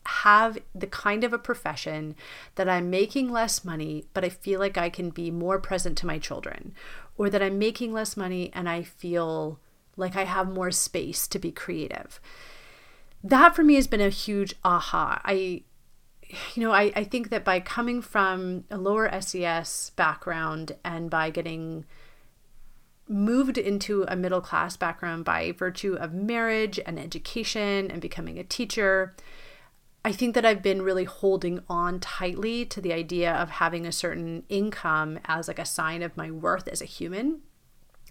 have 0.04 0.58
the 0.74 0.86
kind 0.86 1.24
of 1.24 1.32
a 1.32 1.38
profession 1.38 2.16
that 2.56 2.68
I'm 2.68 2.90
making 2.90 3.30
less 3.30 3.64
money, 3.64 4.06
but 4.14 4.24
I 4.24 4.28
feel 4.28 4.58
like 4.58 4.76
I 4.76 4.90
can 4.90 5.10
be 5.10 5.30
more 5.30 5.58
present 5.58 5.96
to 5.98 6.06
my 6.06 6.18
children, 6.18 6.74
or 7.16 7.30
that 7.30 7.42
I'm 7.42 7.58
making 7.58 7.92
less 7.92 8.16
money 8.16 8.50
and 8.52 8.68
I 8.68 8.82
feel 8.82 9.60
like 9.96 10.16
I 10.16 10.24
have 10.24 10.48
more 10.48 10.70
space 10.70 11.28
to 11.28 11.38
be 11.38 11.52
creative. 11.52 12.20
That 13.22 13.54
for 13.54 13.62
me 13.62 13.74
has 13.74 13.86
been 13.86 14.00
a 14.00 14.08
huge 14.08 14.54
aha. 14.64 15.20
I 15.24 15.62
you 16.54 16.62
know, 16.62 16.72
I, 16.72 16.92
I 16.96 17.04
think 17.04 17.28
that 17.28 17.44
by 17.44 17.60
coming 17.60 18.00
from 18.00 18.64
a 18.70 18.78
lower 18.78 19.20
SES 19.20 19.90
background 19.96 20.76
and 20.84 21.10
by 21.10 21.28
getting 21.28 21.84
moved 23.12 23.58
into 23.58 24.04
a 24.08 24.16
middle 24.16 24.40
class 24.40 24.76
background 24.76 25.24
by 25.24 25.52
virtue 25.52 25.94
of 25.94 26.12
marriage 26.12 26.80
and 26.84 26.98
education 26.98 27.90
and 27.90 28.00
becoming 28.00 28.38
a 28.38 28.44
teacher, 28.44 29.14
I 30.04 30.12
think 30.12 30.34
that 30.34 30.44
I've 30.44 30.62
been 30.62 30.82
really 30.82 31.04
holding 31.04 31.62
on 31.68 32.00
tightly 32.00 32.64
to 32.66 32.80
the 32.80 32.92
idea 32.92 33.32
of 33.32 33.50
having 33.50 33.86
a 33.86 33.92
certain 33.92 34.42
income 34.48 35.20
as 35.26 35.46
like 35.46 35.60
a 35.60 35.64
sign 35.64 36.02
of 36.02 36.16
my 36.16 36.30
worth 36.30 36.66
as 36.66 36.82
a 36.82 36.86
human. 36.86 37.42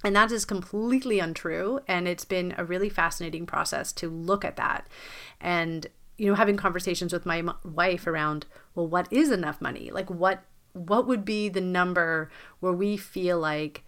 And 0.03 0.15
that 0.15 0.31
is 0.31 0.45
completely 0.45 1.19
untrue. 1.19 1.81
And 1.87 2.07
it's 2.07 2.25
been 2.25 2.55
a 2.57 2.65
really 2.65 2.89
fascinating 2.89 3.45
process 3.45 3.91
to 3.93 4.09
look 4.09 4.45
at 4.45 4.55
that. 4.55 4.87
And, 5.39 5.87
you 6.17 6.27
know, 6.27 6.35
having 6.35 6.57
conversations 6.57 7.11
with 7.11 7.25
my 7.25 7.43
wife 7.63 8.07
around, 8.07 8.45
well, 8.73 8.87
what 8.87 9.11
is 9.11 9.31
enough 9.31 9.61
money? 9.61 9.91
Like, 9.91 10.09
what 10.09 10.43
what 10.73 11.05
would 11.05 11.25
be 11.25 11.49
the 11.49 11.59
number 11.59 12.31
where 12.61 12.71
we 12.71 12.95
feel 12.95 13.37
like 13.37 13.83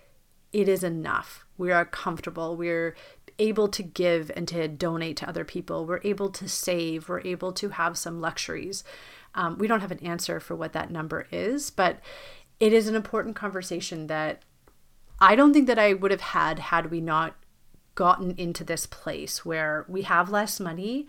it 0.53 0.69
is 0.69 0.83
enough. 0.83 1.45
We 1.57 1.72
are 1.72 1.83
comfortable. 1.83 2.55
We're 2.55 2.95
able 3.39 3.67
to 3.69 3.83
give 3.83 4.31
and 4.36 4.48
to 4.48 4.67
donate 4.67 5.17
to 5.17 5.27
other 5.27 5.43
people. 5.43 5.86
We're 5.86 6.01
able 6.03 6.29
to 6.29 6.48
save. 6.48 7.10
We're 7.10 7.22
able 7.22 7.51
to 7.53 7.69
have 7.69 7.98
some 7.98 8.22
luxuries. 8.22 8.83
Um, 9.36 9.57
we 9.57 9.67
don't 9.67 9.81
have 9.81 9.91
an 9.91 10.05
answer 10.05 10.39
for 10.39 10.55
what 10.55 10.74
that 10.74 10.91
number 10.91 11.27
is, 11.31 11.72
but 11.72 12.00
it 12.60 12.72
is 12.72 12.88
an 12.88 12.95
important 12.95 13.36
conversation 13.36 14.07
that 14.07 14.43
I 15.19 15.36
don't 15.36 15.53
think 15.53 15.67
that 15.67 15.79
I 15.79 15.93
would 15.93 16.12
have 16.12 16.22
had 16.22 16.60
had 16.60 16.91
we 16.91 17.01
not 17.01 17.36
gotten 17.95 18.36
into 18.38 18.63
this 18.63 18.86
place 18.86 19.43
where 19.45 19.86
we 19.88 20.03
have 20.03 20.29
less 20.29 20.60
money, 20.60 21.07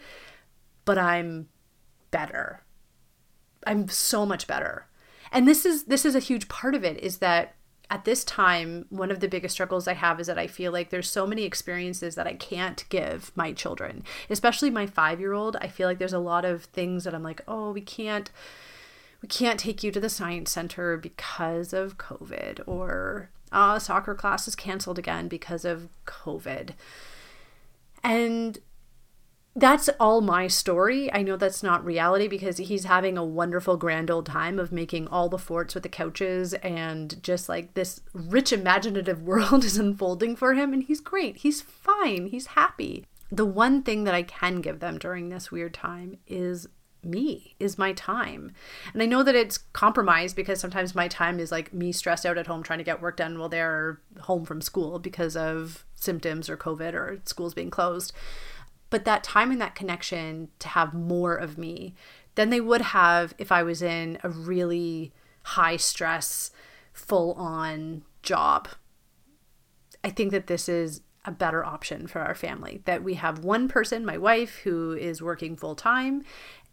but 0.84 0.98
I'm 0.98 1.48
better. 2.10 2.62
I'm 3.66 3.88
so 3.88 4.24
much 4.24 4.46
better. 4.46 4.86
And 5.32 5.48
this 5.48 5.66
is 5.66 5.84
this 5.84 6.04
is 6.04 6.14
a 6.14 6.20
huge 6.20 6.48
part 6.48 6.74
of 6.74 6.84
it 6.84 6.98
is 7.00 7.18
that 7.18 7.54
at 7.94 8.04
this 8.04 8.24
time, 8.24 8.86
one 8.90 9.12
of 9.12 9.20
the 9.20 9.28
biggest 9.28 9.52
struggles 9.52 9.86
I 9.86 9.94
have 9.94 10.18
is 10.18 10.26
that 10.26 10.36
I 10.36 10.48
feel 10.48 10.72
like 10.72 10.90
there's 10.90 11.08
so 11.08 11.28
many 11.28 11.44
experiences 11.44 12.16
that 12.16 12.26
I 12.26 12.34
can't 12.34 12.84
give 12.88 13.30
my 13.36 13.52
children, 13.52 14.02
especially 14.28 14.68
my 14.68 14.84
five 14.84 15.20
year 15.20 15.32
old. 15.32 15.56
I 15.60 15.68
feel 15.68 15.86
like 15.86 15.98
there's 15.98 16.12
a 16.12 16.18
lot 16.18 16.44
of 16.44 16.64
things 16.64 17.04
that 17.04 17.14
I'm 17.14 17.22
like, 17.22 17.42
oh, 17.46 17.70
we 17.70 17.80
can't. 17.80 18.32
We 19.22 19.28
can't 19.28 19.60
take 19.60 19.84
you 19.84 19.92
to 19.92 20.00
the 20.00 20.08
science 20.08 20.50
center 20.50 20.96
because 20.96 21.72
of 21.72 21.96
COVID, 21.96 22.62
or 22.66 23.30
uh, 23.52 23.78
soccer 23.78 24.16
class 24.16 24.48
is 24.48 24.56
canceled 24.56 24.98
again 24.98 25.28
because 25.28 25.64
of 25.64 25.88
COVID. 26.04 26.70
And 28.02 28.58
that's 29.56 29.88
all 30.00 30.20
my 30.20 30.49
story. 30.49 31.12
I 31.12 31.23
know 31.23 31.37
that's 31.37 31.62
not 31.62 31.84
reality 31.84 32.26
because 32.26 32.56
he's 32.58 32.84
having 32.84 33.16
a 33.16 33.25
wonderful 33.25 33.76
grand 33.76 34.11
old 34.11 34.26
time 34.26 34.58
of 34.58 34.73
making 34.73 35.06
all 35.08 35.28
the 35.28 35.38
forts 35.38 35.75
with 35.75 35.84
the 35.84 35.88
couches 35.88 36.54
and 36.54 37.23
just 37.23 37.49
like 37.49 37.75
this 37.75 38.00
rich 38.12 38.52
imaginative 38.52 39.23
world 39.26 39.64
is 39.64 39.78
unfolding 39.78 40.34
for 40.34 40.54
him 40.54 40.73
and 40.73 40.84
he's 40.84 41.00
great. 41.00 41.38
He's 41.38 41.62
fine. 41.62 42.26
He's 42.26 42.49
happy. 42.49 43.06
The 43.30 43.46
one 43.46 43.82
thing 43.82 44.04
that 44.04 44.14
I 44.14 44.23
can 44.23 44.61
give 44.61 44.80
them 44.80 44.99
during 44.99 45.28
this 45.28 45.52
weird 45.52 45.75
time 45.75 46.18
is 46.26 46.66
me 47.04 47.54
is 47.61 47.78
my 47.78 47.92
time. 47.92 48.52
And 48.92 49.02
I 49.02 49.06
know 49.06 49.23
that 49.23 49.34
it's 49.34 49.58
compromised 49.58 50.34
because 50.34 50.58
sometimes 50.58 50.94
my 50.94 51.06
time 51.06 51.38
is 51.38 51.52
like 51.52 51.73
me 51.73 51.92
stressed 51.92 52.26
out 52.26 52.38
at 52.38 52.46
home 52.46 52.62
trying 52.62 52.78
to 52.78 52.84
get 52.84 53.02
work 53.02 53.18
done 53.18 53.38
while 53.38 53.49
they're 53.49 54.00
home 54.20 54.44
from 54.44 54.61
school 54.61 54.99
because 54.99 55.37
of 55.37 55.84
symptoms 55.94 56.49
or 56.49 56.56
COVID 56.56 56.94
or 56.94 57.20
schools 57.25 57.54
being 57.54 57.70
closed 57.70 58.12
but 58.94 59.04
that 59.04 59.24
time 59.24 59.50
and 59.50 59.60
that 59.60 59.74
connection 59.74 60.46
to 60.60 60.68
have 60.68 60.94
more 60.94 61.34
of 61.34 61.58
me 61.58 61.96
than 62.36 62.50
they 62.50 62.60
would 62.60 62.80
have 62.80 63.34
if 63.38 63.50
I 63.50 63.64
was 63.64 63.82
in 63.82 64.18
a 64.22 64.28
really 64.28 65.12
high 65.42 65.78
stress, 65.78 66.52
full 66.92 67.32
on 67.32 68.04
job. 68.22 68.68
I 70.04 70.10
think 70.10 70.30
that 70.30 70.46
this 70.46 70.68
is 70.68 71.00
a 71.24 71.32
better 71.32 71.64
option 71.64 72.06
for 72.06 72.20
our 72.20 72.36
family 72.36 72.82
that 72.84 73.02
we 73.02 73.14
have 73.14 73.40
one 73.40 73.66
person, 73.66 74.06
my 74.06 74.16
wife, 74.16 74.58
who 74.58 74.92
is 74.92 75.20
working 75.20 75.56
full 75.56 75.74
time 75.74 76.22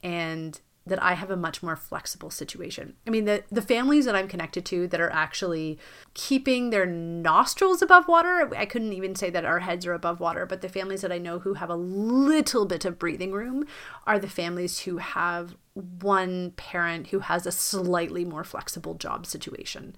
and 0.03 0.61
that 0.85 1.01
I 1.01 1.13
have 1.13 1.29
a 1.29 1.37
much 1.37 1.61
more 1.61 1.75
flexible 1.75 2.31
situation. 2.31 2.95
I 3.05 3.11
mean, 3.11 3.25
the, 3.25 3.43
the 3.51 3.61
families 3.61 4.05
that 4.05 4.15
I'm 4.15 4.27
connected 4.27 4.65
to 4.65 4.87
that 4.87 4.99
are 4.99 5.11
actually 5.11 5.77
keeping 6.15 6.71
their 6.71 6.87
nostrils 6.87 7.83
above 7.83 8.07
water, 8.07 8.49
I 8.57 8.65
couldn't 8.65 8.93
even 8.93 9.15
say 9.15 9.29
that 9.29 9.45
our 9.45 9.59
heads 9.59 9.85
are 9.85 9.93
above 9.93 10.19
water, 10.19 10.47
but 10.47 10.61
the 10.61 10.69
families 10.69 11.01
that 11.01 11.11
I 11.11 11.19
know 11.19 11.39
who 11.39 11.53
have 11.53 11.69
a 11.69 11.75
little 11.75 12.65
bit 12.65 12.83
of 12.83 12.97
breathing 12.97 13.31
room 13.31 13.65
are 14.07 14.17
the 14.17 14.27
families 14.27 14.79
who 14.79 14.97
have 14.97 15.55
one 15.73 16.51
parent 16.51 17.07
who 17.07 17.19
has 17.19 17.45
a 17.45 17.51
slightly 17.51 18.25
more 18.25 18.43
flexible 18.43 18.95
job 18.95 19.27
situation. 19.27 19.95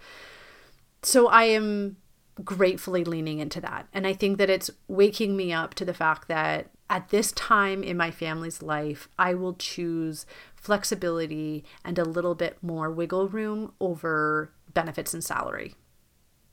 So 1.02 1.28
I 1.28 1.46
am 1.46 1.96
gratefully 2.44 3.06
leaning 3.06 3.40
into 3.40 3.62
that. 3.62 3.88
And 3.94 4.06
I 4.06 4.14
think 4.14 4.38
that 4.38 4.50
it's 4.50 4.70
waking 4.88 5.38
me 5.38 5.54
up 5.54 5.76
to 5.76 5.86
the 5.86 5.94
fact 5.94 6.28
that 6.28 6.72
at 6.94 7.10
this 7.10 7.32
time 7.32 7.82
in 7.82 7.98
my 7.98 8.12
family's 8.12 8.62
life, 8.62 9.10
I 9.18 9.34
will 9.34 9.56
choose 9.56 10.28
flexibility 10.54 11.66
and 11.84 11.98
a 11.98 12.06
little 12.06 12.36
bit 12.36 12.60
more 12.62 12.92
wiggle 12.92 13.28
room 13.28 13.74
over 13.82 14.54
benefits 14.76 15.12
and 15.12 15.24
salary. 15.24 15.74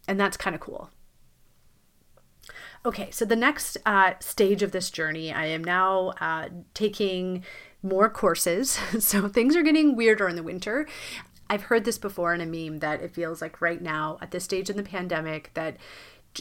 And 0.09 0.19
that's 0.19 0.39
kind 0.39 0.55
of 0.55 0.61
cool. 0.63 0.89
Okay, 2.87 3.11
so 3.11 3.27
the 3.27 3.37
next 3.37 3.77
uh, 3.85 4.15
stage 4.21 4.63
of 4.63 4.73
this 4.73 4.91
journey, 4.91 5.31
I 5.31 5.45
am 5.45 5.63
now 5.63 6.15
uh, 6.23 6.49
taking 6.73 7.45
more 7.83 8.09
courses. 8.09 8.71
so 8.99 9.29
things 9.29 9.55
are 9.55 9.63
getting 9.63 9.95
weirder 9.95 10.27
in 10.27 10.37
the 10.37 10.43
winter. 10.43 10.89
I've 11.51 11.65
heard 11.65 11.85
this 11.85 11.99
before 11.99 12.33
in 12.33 12.41
a 12.41 12.47
meme 12.47 12.79
that 12.79 13.03
it 13.03 13.13
feels 13.13 13.43
like 13.43 13.61
right 13.61 13.83
now, 13.83 14.17
at 14.23 14.31
this 14.31 14.45
stage 14.45 14.71
in 14.71 14.79
the 14.79 14.83
pandemic, 14.83 15.51
that 15.53 15.77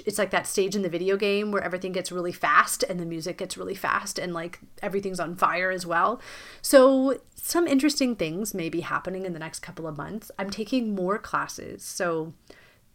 it's 0.05 0.19
like 0.19 0.29
that 0.31 0.46
stage 0.46 0.75
in 0.75 0.84
the 0.84 0.89
video 0.89 1.17
game 1.17 1.51
where 1.51 1.63
everything 1.63 1.91
gets 1.91 2.12
really 2.12 2.31
fast 2.31 2.84
and 2.84 3.00
the 3.00 3.05
music 3.05 3.38
gets 3.38 3.58
really 3.58 3.75
fast 3.75 4.19
and 4.19 4.34
like 4.34 4.60
everything's 4.81 5.19
on 5.19 5.36
fire 5.36 5.72
as 5.72 5.86
well. 5.86 6.22
So, 6.62 7.19
some 7.36 7.67
interesting 7.67 8.15
things 8.15 8.53
may 8.53 8.69
be 8.69 8.81
happening 8.81 9.25
in 9.25 9.34
the 9.34 9.39
next 9.39 9.62
couple 9.62 9.88
of 9.88 9.98
months. 9.98 10.29
I'm 10.38 10.50
taking 10.50 10.93
more 10.93 11.17
classes. 11.17 11.84
So, 11.84 12.34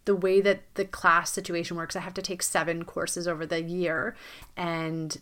the 0.04 0.14
way 0.14 0.40
that 0.40 0.62
the 0.74 0.84
class 0.84 1.32
situation 1.32 1.76
works, 1.76 1.96
I 1.96 2.00
have 2.00 2.14
to 2.14 2.22
take 2.22 2.42
seven 2.42 2.84
courses 2.84 3.26
over 3.26 3.46
the 3.46 3.62
year. 3.62 4.14
And 4.56 5.18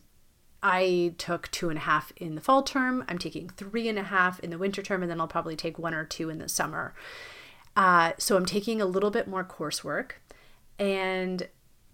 I 0.62 1.14
took 1.18 1.50
two 1.50 1.70
and 1.70 1.78
a 1.78 1.82
half 1.82 2.12
in 2.16 2.34
the 2.34 2.40
fall 2.40 2.62
term. 2.62 3.04
I'm 3.08 3.18
taking 3.18 3.48
three 3.48 3.88
and 3.88 3.98
a 3.98 4.04
half 4.04 4.40
in 4.40 4.50
the 4.50 4.58
winter 4.58 4.82
term, 4.82 5.02
and 5.02 5.10
then 5.10 5.20
I'll 5.20 5.28
probably 5.28 5.56
take 5.56 5.78
one 5.78 5.94
or 5.94 6.04
two 6.04 6.30
in 6.30 6.38
the 6.38 6.48
summer. 6.48 6.94
Uh, 7.76 8.12
so 8.18 8.36
I'm 8.36 8.46
taking 8.46 8.80
a 8.80 8.86
little 8.86 9.10
bit 9.10 9.26
more 9.26 9.44
coursework. 9.44 10.12
And 10.78 11.48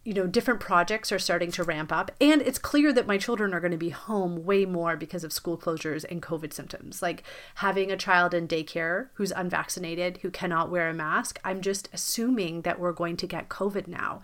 you 0.09 0.15
know, 0.15 0.27
different 0.27 0.59
projects 0.59 1.13
are 1.13 1.19
starting 1.19 1.51
to 1.51 1.63
ramp 1.63 1.93
up. 1.93 2.11
And 2.19 2.41
it's 2.41 2.59
clear 2.59 2.95
that 2.95 3.07
my 3.07 3.19
children 3.19 3.53
are 3.53 3.61
going 3.61 3.73
to 3.73 3.77
be 3.77 3.91
home 3.91 4.47
way 4.47 4.65
more 4.65 4.97
because 4.97 5.23
of 5.23 5.35
school 5.35 5.59
closures 5.59 6.03
and 6.11 6.23
COVID 6.23 6.55
symptoms. 6.55 7.03
Like 7.03 7.25
having 7.57 7.91
a 7.91 7.97
child 7.97 8.33
in 8.33 8.49
daycare 8.49 9.09
who's 9.15 9.33
unvaccinated, 9.33 10.21
who 10.23 10.31
cannot 10.31 10.71
wear 10.71 10.89
a 10.89 10.95
mask, 10.95 11.39
I'm 11.45 11.61
just 11.61 11.91
assuming 11.93 12.63
that 12.63 12.81
we're 12.81 12.95
going 12.95 13.19
to 13.19 13.27
get 13.27 13.51
COVID 13.51 13.87
now. 13.87 14.23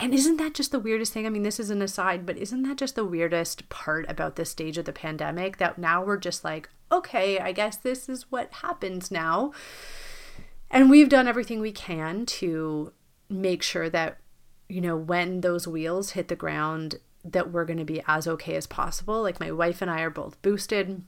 And 0.00 0.12
isn't 0.12 0.38
that 0.38 0.52
just 0.52 0.72
the 0.72 0.80
weirdest 0.80 1.12
thing? 1.12 1.26
I 1.26 1.30
mean, 1.30 1.44
this 1.44 1.60
is 1.60 1.70
an 1.70 1.80
aside, 1.80 2.26
but 2.26 2.36
isn't 2.36 2.64
that 2.64 2.78
just 2.78 2.96
the 2.96 3.04
weirdest 3.04 3.68
part 3.68 4.10
about 4.10 4.34
this 4.34 4.50
stage 4.50 4.78
of 4.78 4.84
the 4.84 4.92
pandemic? 4.92 5.58
That 5.58 5.78
now 5.78 6.04
we're 6.04 6.16
just 6.16 6.42
like, 6.42 6.68
okay, 6.90 7.38
I 7.38 7.52
guess 7.52 7.76
this 7.76 8.08
is 8.08 8.32
what 8.32 8.52
happens 8.54 9.12
now. 9.12 9.52
And 10.72 10.90
we've 10.90 11.08
done 11.08 11.28
everything 11.28 11.60
we 11.60 11.70
can 11.70 12.26
to 12.26 12.92
make 13.30 13.62
sure 13.62 13.88
that 13.90 14.18
you 14.68 14.80
know, 14.80 14.96
when 14.96 15.40
those 15.40 15.68
wheels 15.68 16.10
hit 16.10 16.28
the 16.28 16.36
ground, 16.36 16.96
that 17.24 17.50
we're 17.50 17.64
going 17.64 17.78
to 17.78 17.84
be 17.84 18.02
as 18.06 18.28
okay 18.28 18.54
as 18.54 18.66
possible. 18.66 19.22
Like 19.22 19.40
my 19.40 19.50
wife 19.50 19.80
and 19.80 19.90
I 19.90 20.02
are 20.02 20.10
both 20.10 20.40
boosted. 20.42 21.02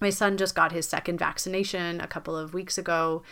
My 0.00 0.10
son 0.10 0.36
just 0.36 0.54
got 0.54 0.72
his 0.72 0.88
second 0.88 1.18
vaccination 1.18 2.00
a 2.00 2.06
couple 2.06 2.36
of 2.36 2.54
weeks 2.54 2.78
ago. 2.78 3.22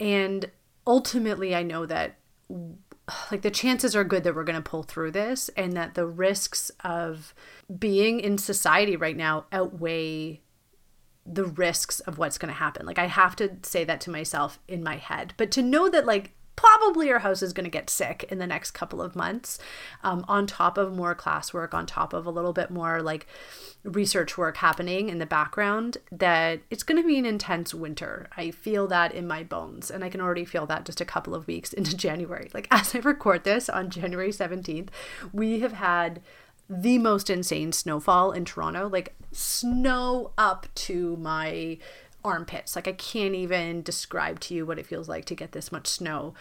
And 0.00 0.50
ultimately, 0.86 1.54
I 1.54 1.62
know 1.62 1.86
that 1.86 2.16
like 3.30 3.42
the 3.42 3.50
chances 3.50 3.94
are 3.94 4.04
good 4.04 4.24
that 4.24 4.34
we're 4.34 4.44
going 4.44 4.62
to 4.62 4.70
pull 4.70 4.82
through 4.82 5.12
this 5.12 5.48
and 5.50 5.74
that 5.74 5.94
the 5.94 6.06
risks 6.06 6.70
of 6.84 7.34
being 7.78 8.20
in 8.20 8.38
society 8.38 8.96
right 8.96 9.16
now 9.16 9.44
outweigh 9.52 10.40
the 11.26 11.44
risks 11.44 12.00
of 12.00 12.16
what's 12.16 12.38
going 12.38 12.52
to 12.52 12.58
happen. 12.58 12.86
Like 12.86 12.98
I 12.98 13.06
have 13.06 13.36
to 13.36 13.56
say 13.62 13.84
that 13.84 14.00
to 14.02 14.10
myself 14.10 14.58
in 14.66 14.82
my 14.82 14.96
head. 14.96 15.34
But 15.36 15.50
to 15.52 15.62
know 15.62 15.88
that 15.90 16.06
like 16.06 16.32
probably 16.58 17.12
our 17.12 17.20
house 17.20 17.40
is 17.40 17.52
going 17.52 17.62
to 17.62 17.70
get 17.70 17.88
sick 17.88 18.24
in 18.32 18.38
the 18.38 18.46
next 18.46 18.72
couple 18.72 19.00
of 19.00 19.14
months 19.14 19.60
um, 20.02 20.24
on 20.26 20.44
top 20.44 20.76
of 20.76 20.92
more 20.92 21.14
classwork 21.14 21.72
on 21.72 21.86
top 21.86 22.12
of 22.12 22.26
a 22.26 22.30
little 22.30 22.52
bit 22.52 22.68
more 22.68 23.00
like 23.00 23.28
research 23.84 24.36
work 24.36 24.56
happening 24.56 25.08
in 25.08 25.18
the 25.18 25.24
background 25.26 25.98
that 26.10 26.58
it's 26.68 26.82
going 26.82 27.00
to 27.00 27.06
be 27.06 27.16
an 27.16 27.24
intense 27.24 27.72
winter. 27.72 28.28
I 28.36 28.50
feel 28.50 28.88
that 28.88 29.14
in 29.14 29.28
my 29.28 29.44
bones 29.44 29.88
and 29.88 30.02
i 30.02 30.08
can 30.08 30.20
already 30.20 30.44
feel 30.44 30.66
that 30.66 30.84
just 30.84 31.00
a 31.00 31.04
couple 31.04 31.32
of 31.32 31.46
weeks 31.46 31.72
into 31.78 31.96
january. 31.96 32.50
Like 32.52 32.66
as 32.72 32.92
i 32.92 32.98
record 32.98 33.44
this 33.44 33.68
on 33.68 33.88
january 33.88 34.30
17th 34.30 34.88
we 35.32 35.60
have 35.60 35.74
had 35.74 36.20
the 36.68 36.98
most 36.98 37.30
insane 37.30 37.70
snowfall 37.70 38.32
in 38.32 38.44
toronto. 38.44 38.88
Like 38.88 39.14
snow 39.30 40.32
up 40.36 40.66
to 40.74 41.16
my 41.18 41.78
armpits. 42.24 42.76
Like 42.76 42.88
I 42.88 42.92
can't 42.92 43.34
even 43.34 43.82
describe 43.82 44.40
to 44.40 44.54
you 44.54 44.66
what 44.66 44.78
it 44.78 44.86
feels 44.86 45.08
like 45.08 45.24
to 45.26 45.34
get 45.34 45.52
this 45.52 45.72
much 45.72 45.86
snow. 45.86 46.34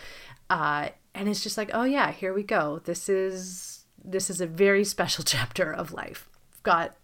Uh, 0.49 0.89
and 1.13 1.27
it's 1.29 1.43
just 1.43 1.57
like, 1.57 1.71
oh 1.73 1.83
yeah, 1.83 2.11
here 2.11 2.33
we 2.33 2.43
go. 2.43 2.81
This 2.85 3.09
is 3.09 3.85
this 4.03 4.29
is 4.29 4.39
a 4.41 4.47
very 4.47 4.83
special 4.83 5.23
chapter 5.25 5.71
of 5.71 5.93
life. 5.93 6.29
We've 6.51 6.63
got 6.63 6.95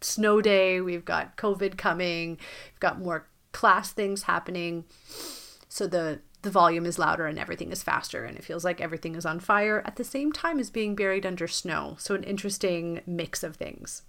snow 0.00 0.40
day, 0.40 0.80
we've 0.80 1.04
got 1.04 1.36
COVID 1.36 1.76
coming, 1.76 2.38
we've 2.72 2.80
got 2.80 3.00
more 3.00 3.28
class 3.52 3.92
things 3.92 4.24
happening. 4.24 4.84
So 5.68 5.86
the 5.86 6.20
the 6.42 6.50
volume 6.50 6.86
is 6.86 7.00
louder 7.00 7.26
and 7.26 7.38
everything 7.38 7.72
is 7.72 7.82
faster 7.82 8.24
and 8.24 8.38
it 8.38 8.44
feels 8.44 8.64
like 8.64 8.80
everything 8.80 9.16
is 9.16 9.26
on 9.26 9.40
fire 9.40 9.82
at 9.84 9.96
the 9.96 10.04
same 10.04 10.32
time 10.32 10.60
as 10.60 10.70
being 10.70 10.94
buried 10.94 11.26
under 11.26 11.48
snow. 11.48 11.96
So 11.98 12.14
an 12.14 12.22
interesting 12.22 13.00
mix 13.06 13.42
of 13.42 13.56
things. 13.56 14.02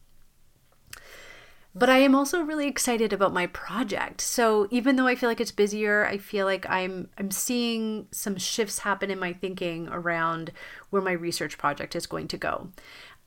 But 1.75 1.89
I 1.89 1.99
am 1.99 2.15
also 2.15 2.41
really 2.41 2.67
excited 2.67 3.13
about 3.13 3.33
my 3.33 3.45
project. 3.47 4.21
So 4.21 4.67
even 4.71 4.95
though 4.95 5.05
I 5.05 5.15
feel 5.15 5.29
like 5.29 5.39
it's 5.39 5.51
busier, 5.51 6.05
I 6.05 6.17
feel 6.17 6.45
like 6.45 6.67
I'm 6.67 7.09
I'm 7.17 7.29
seeing 7.31 8.07
some 8.11 8.37
shifts 8.37 8.79
happen 8.79 9.11
in 9.11 9.19
my 9.19 9.33
thinking 9.33 9.87
around 9.87 10.51
where 10.89 11.01
my 11.01 11.11
research 11.11 11.57
project 11.57 11.95
is 11.95 12.07
going 12.07 12.27
to 12.29 12.37
go. 12.37 12.69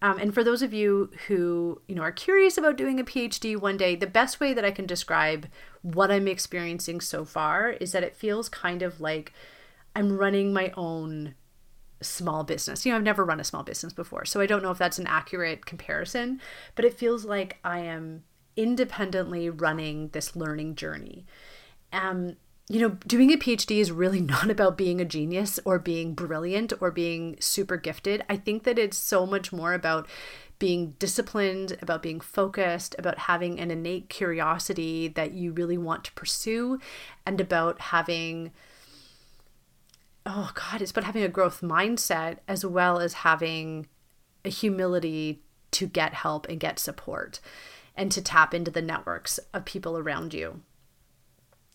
Um, 0.02 0.18
and 0.18 0.34
for 0.34 0.42
those 0.42 0.62
of 0.62 0.72
you 0.72 1.10
who 1.28 1.80
you 1.86 1.94
know 1.94 2.02
are 2.02 2.10
curious 2.10 2.58
about 2.58 2.76
doing 2.76 2.98
a 2.98 3.04
PhD 3.04 3.56
one 3.56 3.76
day, 3.76 3.94
the 3.94 4.08
best 4.08 4.40
way 4.40 4.52
that 4.52 4.64
I 4.64 4.72
can 4.72 4.86
describe 4.86 5.46
what 5.82 6.10
I'm 6.10 6.26
experiencing 6.26 7.00
so 7.00 7.24
far 7.24 7.70
is 7.70 7.92
that 7.92 8.02
it 8.02 8.16
feels 8.16 8.48
kind 8.48 8.82
of 8.82 9.00
like 9.00 9.32
I'm 9.94 10.18
running 10.18 10.52
my 10.52 10.72
own 10.76 11.36
small 12.00 12.42
business. 12.42 12.84
You 12.84 12.90
know, 12.90 12.98
I've 12.98 13.04
never 13.04 13.24
run 13.24 13.38
a 13.38 13.44
small 13.44 13.62
business 13.62 13.92
before, 13.92 14.24
so 14.24 14.40
I 14.40 14.46
don't 14.46 14.64
know 14.64 14.72
if 14.72 14.78
that's 14.78 14.98
an 14.98 15.06
accurate 15.06 15.64
comparison, 15.64 16.40
but 16.74 16.84
it 16.84 16.98
feels 16.98 17.24
like 17.24 17.58
I 17.62 17.78
am 17.78 18.24
independently 18.56 19.48
running 19.50 20.08
this 20.08 20.36
learning 20.36 20.74
journey. 20.74 21.26
Um, 21.92 22.36
you 22.68 22.80
know, 22.80 22.96
doing 23.06 23.32
a 23.32 23.36
PhD 23.36 23.78
is 23.78 23.92
really 23.92 24.20
not 24.34 24.50
about 24.50 24.76
being 24.78 25.00
a 25.00 25.04
genius 25.04 25.58
or 25.64 25.78
being 25.78 26.14
brilliant 26.14 26.72
or 26.80 26.90
being 26.90 27.36
super 27.40 27.76
gifted. 27.76 28.24
I 28.28 28.36
think 28.36 28.64
that 28.64 28.78
it's 28.78 28.96
so 28.96 29.26
much 29.26 29.52
more 29.52 29.74
about 29.74 30.08
being 30.58 30.94
disciplined, 31.00 31.76
about 31.82 32.02
being 32.02 32.20
focused, 32.20 32.94
about 32.96 33.18
having 33.18 33.58
an 33.58 33.72
innate 33.72 34.08
curiosity 34.08 35.08
that 35.08 35.32
you 35.32 35.52
really 35.52 35.76
want 35.76 36.04
to 36.04 36.12
pursue, 36.12 36.78
and 37.26 37.40
about 37.40 37.80
having, 37.80 38.52
oh 40.24 40.52
God, 40.54 40.80
it's 40.80 40.92
about 40.92 41.02
having 41.02 41.24
a 41.24 41.28
growth 41.28 41.62
mindset 41.62 42.38
as 42.46 42.64
well 42.64 43.00
as 43.00 43.12
having 43.12 43.88
a 44.44 44.50
humility 44.50 45.42
to 45.72 45.86
get 45.86 46.14
help 46.14 46.48
and 46.48 46.60
get 46.60 46.78
support 46.78 47.40
and 47.96 48.10
to 48.12 48.22
tap 48.22 48.54
into 48.54 48.70
the 48.70 48.82
networks 48.82 49.38
of 49.52 49.64
people 49.64 49.98
around 49.98 50.34
you. 50.34 50.62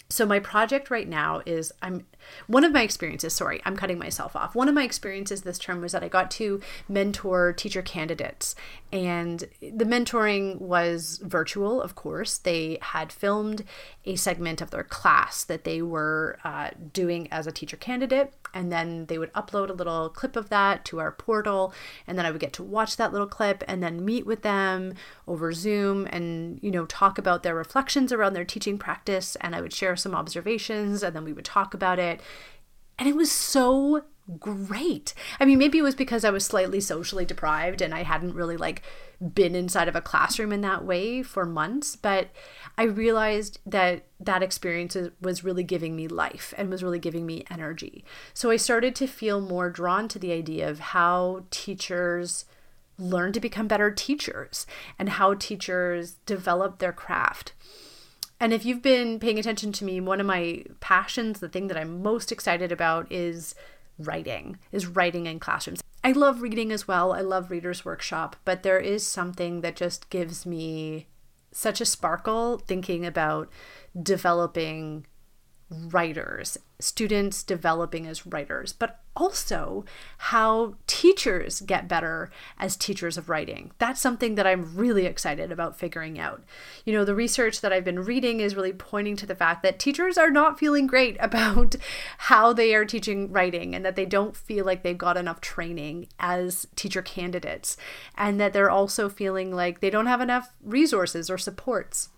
So 0.09 0.25
my 0.25 0.39
project 0.39 0.89
right 0.89 1.07
now 1.07 1.41
is 1.45 1.71
I'm 1.81 2.05
one 2.47 2.63
of 2.63 2.71
my 2.71 2.81
experiences, 2.81 3.33
sorry, 3.33 3.62
I'm 3.65 3.75
cutting 3.75 4.00
myself 4.00 4.36
off. 4.36 4.55
One 4.55 4.69
of 4.69 4.75
my 4.75 4.83
experiences 4.83 5.41
this 5.41 5.59
term 5.59 5.81
was 5.81 5.91
that 5.91 6.03
I 6.03 6.07
got 6.07 6.31
to 6.31 6.61
mentor 6.87 7.53
teacher 7.53 7.81
candidates 7.81 8.55
and 8.92 9.44
the 9.61 9.85
mentoring 9.85 10.59
was 10.59 11.20
virtual, 11.24 11.81
of 11.81 11.96
course. 11.96 12.37
They 12.37 12.77
had 12.81 13.11
filmed 13.11 13.63
a 14.05 14.15
segment 14.15 14.61
of 14.61 14.72
their 14.72 14.83
class 14.83 15.44
that 15.44 15.63
they 15.63 15.81
were 15.81 16.37
uh, 16.44 16.70
doing 16.94 17.27
as 17.31 17.48
a 17.48 17.51
teacher 17.51 17.77
candidate 17.77 18.33
and 18.53 18.72
then 18.72 19.05
they 19.07 19.18
would 19.18 19.33
upload 19.33 19.70
a 19.70 19.74
little 19.74 20.09
clip 20.09 20.35
of 20.35 20.50
that 20.50 20.85
to 20.85 21.00
our 21.00 21.11
portal 21.11 21.74
and 22.07 22.18
then 22.18 22.25
i 22.25 22.31
would 22.31 22.39
get 22.39 22.53
to 22.53 22.63
watch 22.63 22.98
that 22.98 23.11
little 23.11 23.27
clip 23.27 23.63
and 23.68 23.83
then 23.83 24.03
meet 24.03 24.25
with 24.25 24.42
them 24.42 24.94
over 25.27 25.51
zoom 25.51 26.07
and 26.11 26.59
you 26.61 26.72
know 26.72 26.85
talk 26.85 27.18
about 27.18 27.44
their 27.44 27.55
reflections 27.55 28.11
around 28.11 28.33
their 28.33 28.46
teaching 28.46 28.77
practice 28.77 29.35
and 29.42 29.55
i 29.55 29.61
would 29.61 29.74
share 29.74 29.96
some 29.96 30.15
observations 30.15 31.03
and 31.03 31.15
then 31.15 31.24
we 31.24 31.33
would 31.33 31.46
talk 31.46 31.74
about 31.74 32.00
it 32.00 32.06
and 33.00 33.07
it 33.07 33.15
was 33.15 33.31
so 33.31 34.03
great. 34.39 35.13
I 35.39 35.46
mean, 35.46 35.57
maybe 35.57 35.77
it 35.77 35.83
was 35.83 35.96
because 35.96 36.25
I 36.25 36.29
was 36.31 36.46
slightly 36.46 36.81
socially 36.81 37.25
deprived 37.25 37.81
and 37.81 37.93
I 37.93 38.03
hadn't 38.03 38.35
really 38.35 38.57
like 38.57 38.81
been 39.33 39.55
inside 39.55 39.87
of 39.87 39.96
a 39.96 40.01
classroom 40.01 40.51
in 40.51 40.61
that 40.61 40.85
way 40.85 41.24
for 41.24 41.46
months, 41.46 41.96
but 41.96 42.29
I 42.77 42.83
realized 42.83 43.59
that 43.65 44.05
that 44.20 44.43
experience 44.43 44.98
was 45.22 45.43
really 45.43 45.63
giving 45.63 45.96
me 45.96 46.07
life 46.07 46.53
and 46.57 46.70
was 46.70 46.83
really 46.83 47.00
giving 47.00 47.25
me 47.25 47.46
energy. 47.50 48.03
So 48.33 48.51
I 48.51 48.57
started 48.57 48.96
to 48.96 49.07
feel 49.07 49.41
more 49.41 49.70
drawn 49.70 50.07
to 50.09 50.20
the 50.20 50.33
idea 50.33 50.70
of 50.70 50.79
how 50.79 51.46
teachers 51.50 52.46
learn 53.00 53.31
to 53.31 53.39
become 53.39 53.67
better 53.67 53.91
teachers 53.91 54.65
and 55.00 55.09
how 55.09 55.35
teachers 55.35 56.15
develop 56.25 56.79
their 56.79 56.93
craft. 56.93 57.53
And 58.39 58.53
if 58.53 58.65
you've 58.65 58.81
been 58.81 59.19
paying 59.19 59.39
attention 59.39 59.71
to 59.73 59.85
me, 59.85 60.00
one 60.00 60.19
of 60.19 60.25
my 60.25 60.63
passions, 60.79 61.39
the 61.39 61.50
thing 61.50 61.67
that 61.67 61.77
I'm 61.77 62.03
most 62.03 62.31
excited 62.31 62.71
about 62.71 63.11
is 63.11 63.55
writing, 63.97 64.59
is 64.71 64.85
writing 64.85 65.25
in 65.25 65.39
classrooms. 65.39 65.81
I 66.03 66.11
love 66.11 66.41
reading 66.41 66.71
as 66.71 66.87
well. 66.87 67.13
I 67.13 67.21
love 67.21 67.50
Reader's 67.50 67.83
Workshop, 67.83 68.35
but 68.45 68.63
there 68.63 68.79
is 68.79 69.05
something 69.05 69.61
that 69.61 69.75
just 69.75 70.09
gives 70.09 70.45
me 70.45 71.07
such 71.51 71.81
a 71.81 71.85
sparkle 71.85 72.59
thinking 72.59 73.05
about 73.05 73.50
developing 74.00 75.07
writers, 75.70 76.58
students 76.80 77.44
developing 77.44 78.08
as 78.08 78.25
writers, 78.25 78.72
but 78.72 79.01
also 79.18 79.84
how 80.18 80.75
teachers 80.86 81.60
get 81.62 81.88
better 81.88 82.30
as 82.58 82.77
teachers 82.77 83.18
of 83.18 83.30
writing. 83.30 83.72
That's 83.77 84.00
something 84.00 84.36
that 84.36 84.48
I'm 84.48 84.75
really 84.75 85.06
excited 85.06 85.51
about 85.51 85.77
figuring 85.77 86.20
out. 86.20 86.44
You 86.86 86.94
know, 86.94 87.03
the 87.03 87.16
research 87.16 87.60
that 87.62 87.74
I've 87.74 87.84
been 87.84 88.06
reading 88.06 88.40
is 88.40 88.56
really 88.56 88.72
pointing 88.72 89.18
to 89.18 89.25
the 89.25 89.36
fact 89.36 89.62
that 89.64 89.80
teachers 89.80 90.18
are 90.18 90.30
not 90.30 90.60
feeling 90.60 90.88
great 90.88 91.18
about 91.20 91.75
how 92.20 92.53
they 92.53 92.74
are 92.74 92.86
teaching 92.86 93.32
writing 93.32 93.75
and 93.75 93.84
that 93.84 93.96
they 93.96 94.06
don't 94.06 94.38
feel 94.38 94.66
like 94.66 94.84
they've 94.84 94.98
got 94.98 95.18
enough 95.18 95.42
training 95.42 96.08
as 96.20 96.68
teacher 96.75 97.01
candidates, 97.01 97.75
and 98.16 98.40
that 98.40 98.53
they're 98.53 98.70
also 98.70 99.10
feeling 99.10 99.53
like 99.53 99.80
they 99.80 99.90
don't 99.90 100.06
have 100.06 100.22
enough 100.22 100.53
resources 100.64 101.30
or 101.30 101.38
supports. 101.38 102.10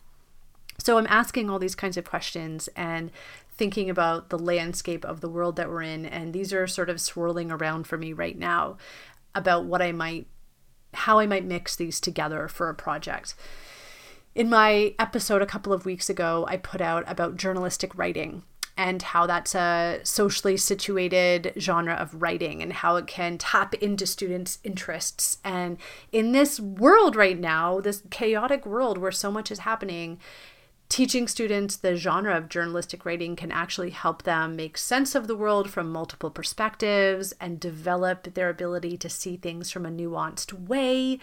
So 0.80 0.98
I'm 0.98 1.08
asking 1.08 1.50
all 1.50 1.60
these 1.60 1.76
kinds 1.76 1.98
of 1.98 2.06
questions 2.06 2.68
and 2.76 3.12
thinking 3.52 3.90
about 3.90 4.30
the 4.30 4.40
landscape 4.40 5.04
of 5.06 5.22
the 5.22 5.30
world 5.30 5.58
that 5.58 5.70
we're 5.70 5.84
in. 5.84 6.06
And 6.06 6.34
these 6.34 6.54
are 6.54 6.66
sort 6.66 6.90
of 6.90 7.02
swirling 7.02 7.52
around 7.52 7.86
for 7.86 7.98
me 7.98 8.14
right 8.14 8.38
now 8.38 8.78
about 9.36 9.66
what 9.66 9.82
I 9.82 9.92
might, 9.92 10.28
how 10.94 11.20
I 11.20 11.28
might 11.28 11.46
mix 11.46 11.76
these 11.76 12.00
together 12.00 12.48
for 12.48 12.70
a 12.70 12.74
project. 12.74 13.36
In 14.34 14.50
my 14.50 14.94
episode 14.98 15.42
a 15.42 15.46
couple 15.46 15.74
of 15.74 15.86
weeks 15.86 16.10
ago, 16.10 16.46
I 16.48 16.58
put 16.58 16.82
out 16.82 17.04
about 17.08 17.36
journalistic 17.36 17.98
writing 17.98 18.44
and 18.78 19.02
how 19.02 19.28
that's 19.28 19.56
a 19.56 20.00
socially 20.04 20.56
situated 20.56 21.52
genre 21.60 21.96
of 21.96 22.22
writing 22.22 22.64
and 22.64 22.72
how 22.72 22.96
it 22.96 23.08
can 23.08 23.38
tap 23.38 23.74
into 23.74 24.08
students' 24.08 24.60
interests. 24.64 25.40
And 25.44 25.78
in 26.14 26.32
this 26.32 26.62
world 26.62 27.18
right 27.18 27.38
now, 27.38 27.82
this 27.82 28.04
chaotic 28.10 28.66
world 28.66 28.98
where 28.98 29.12
so 29.12 29.30
much 29.30 29.52
is 29.52 29.60
happening, 29.60 30.18
Teaching 30.90 31.28
students 31.28 31.76
the 31.76 31.96
genre 31.96 32.36
of 32.36 32.50
journalistic 32.50 33.06
writing 33.06 33.36
can 33.36 33.52
actually 33.52 33.92
help 33.92 34.24
them 34.24 34.56
make 34.56 34.76
sense 34.76 35.14
of 35.14 35.28
the 35.28 35.36
world 35.36 35.70
from 35.70 35.92
multiple 35.92 36.32
perspectives 36.32 37.32
and 37.40 37.60
develop 37.60 38.34
their 38.34 38.50
ability 38.50 38.98
to 38.98 39.08
see 39.08 39.38
things 39.38 39.70
from 39.70 39.86
a 39.86 39.92
nuanced 39.92 40.52
way. 40.68 41.20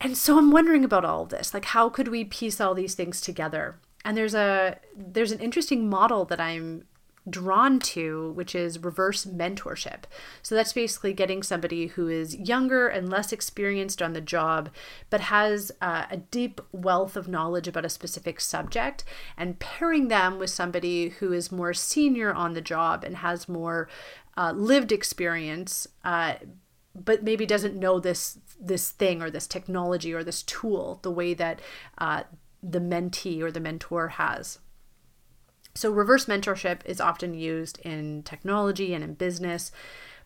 And 0.00 0.16
so 0.16 0.38
I'm 0.38 0.50
wondering 0.50 0.84
about 0.84 1.04
all 1.04 1.24
of 1.24 1.28
this. 1.28 1.52
Like 1.52 1.66
how 1.66 1.90
could 1.90 2.08
we 2.08 2.24
piece 2.24 2.62
all 2.62 2.74
these 2.74 2.94
things 2.94 3.20
together? 3.20 3.78
And 4.06 4.16
there's 4.16 4.34
a 4.34 4.78
there's 4.96 5.32
an 5.32 5.40
interesting 5.40 5.88
model 5.90 6.24
that 6.26 6.40
I'm 6.40 6.84
drawn 7.30 7.78
to, 7.78 8.32
which 8.32 8.54
is 8.54 8.78
reverse 8.78 9.24
mentorship. 9.24 10.04
So 10.42 10.54
that's 10.54 10.72
basically 10.72 11.12
getting 11.12 11.42
somebody 11.42 11.88
who 11.88 12.08
is 12.08 12.36
younger 12.36 12.88
and 12.88 13.08
less 13.08 13.32
experienced 13.32 14.00
on 14.00 14.12
the 14.12 14.20
job, 14.20 14.70
but 15.10 15.20
has 15.20 15.72
uh, 15.80 16.06
a 16.10 16.18
deep 16.18 16.60
wealth 16.72 17.16
of 17.16 17.28
knowledge 17.28 17.68
about 17.68 17.84
a 17.84 17.90
specific 17.90 18.40
subject, 18.40 19.04
and 19.36 19.58
pairing 19.58 20.08
them 20.08 20.38
with 20.38 20.50
somebody 20.50 21.10
who 21.10 21.32
is 21.32 21.52
more 21.52 21.74
senior 21.74 22.32
on 22.32 22.54
the 22.54 22.60
job 22.60 23.04
and 23.04 23.16
has 23.16 23.48
more 23.48 23.88
uh, 24.36 24.52
lived 24.52 24.92
experience. 24.92 25.86
Uh, 26.04 26.34
but 26.94 27.22
maybe 27.22 27.46
doesn't 27.46 27.76
know 27.76 28.00
this 28.00 28.38
this 28.60 28.90
thing 28.90 29.22
or 29.22 29.30
this 29.30 29.46
technology 29.46 30.12
or 30.12 30.24
this 30.24 30.42
tool 30.42 30.98
the 31.02 31.10
way 31.10 31.32
that 31.32 31.60
uh, 31.98 32.24
the 32.62 32.80
mentee 32.80 33.40
or 33.40 33.50
the 33.50 33.60
mentor 33.60 34.08
has. 34.08 34.58
So, 35.78 35.92
reverse 35.92 36.24
mentorship 36.24 36.80
is 36.86 37.00
often 37.00 37.34
used 37.34 37.78
in 37.82 38.24
technology 38.24 38.94
and 38.94 39.04
in 39.04 39.14
business, 39.14 39.70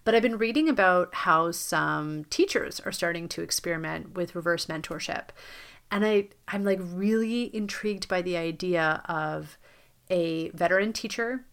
but 0.03 0.15
I've 0.15 0.23
been 0.23 0.39
reading 0.39 0.67
about 0.67 1.15
how 1.15 1.51
some 1.51 2.25
teachers 2.31 2.81
are 2.81 2.91
starting 2.91 3.29
to 3.29 3.43
experiment 3.43 4.15
with 4.15 4.35
reverse 4.35 4.65
mentorship. 4.65 5.25
And 5.91 6.07
I, 6.07 6.29
I'm 6.49 6.65
like 6.65 6.81
really 6.81 7.55
intrigued 7.55 8.09
by 8.09 8.23
the 8.23 8.39
idea 8.39 9.03
of 9.05 9.59
a 10.09 10.49
veteran 10.55 10.95
teacher 10.95 11.45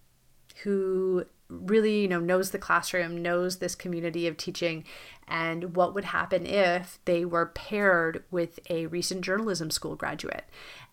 who 0.64 1.26
really 1.50 2.02
you 2.02 2.08
know 2.08 2.20
knows 2.20 2.52
the 2.52 2.60
classroom 2.60 3.22
knows 3.22 3.58
this 3.58 3.74
community 3.76 4.28
of 4.28 4.38
teaching 4.38 4.86
and 5.30 5.76
what 5.76 5.94
would 5.94 6.06
happen 6.06 6.46
if 6.46 7.00
they 7.06 7.24
were 7.24 7.46
paired 7.46 8.24
with 8.32 8.60
a 8.70 8.88
recent 8.88 9.22
journalism 9.22 9.70
school 9.70 9.96
graduate? 9.96 10.46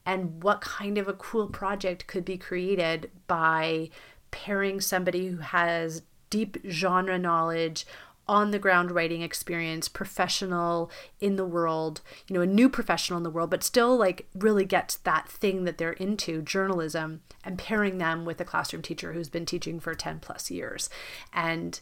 And 0.05 0.43
what 0.43 0.61
kind 0.61 0.99
of 0.99 1.09
a 1.09 1.15
cool 1.15 1.49
project 1.49 2.07
could 2.07 2.25
be 2.25 2.37
created 2.37 3.11
by 3.27 3.89
pairing 4.31 4.81
somebody 4.81 5.29
who 5.29 5.39
has 5.39 6.03
deep 6.29 6.59
genre 6.69 7.19
knowledge 7.19 7.87
on 8.29 8.51
the 8.51 8.59
ground 8.59 8.91
writing 8.91 9.23
experience, 9.23 9.89
professional 9.89 10.91
in 11.21 11.37
the 11.37 11.45
world, 11.45 12.01
you 12.29 12.35
know, 12.35 12.41
a 12.41 12.47
new 12.47 12.69
professional 12.69 13.17
in 13.17 13.23
the 13.23 13.31
world, 13.31 13.51
but 13.51 13.63
still 13.63 13.97
like 13.97 14.27
really 14.35 14.65
gets 14.65 14.97
that 14.97 15.29
thing 15.29 15.65
that 15.65 15.79
they're 15.79 15.93
into, 15.93 16.43
journalism, 16.43 17.23
and 17.45 17.59
pairing 17.59 17.99
them 17.99 18.25
with 18.25 18.41
a 18.41 18.45
classroom 18.45 18.83
teacher 18.83 19.13
who's 19.13 19.29
been 19.29 19.47
teaching 19.47 19.79
for 19.79 19.95
10 19.95 20.21
plus 20.21 20.51
years. 20.51 20.91
And 21.33 21.81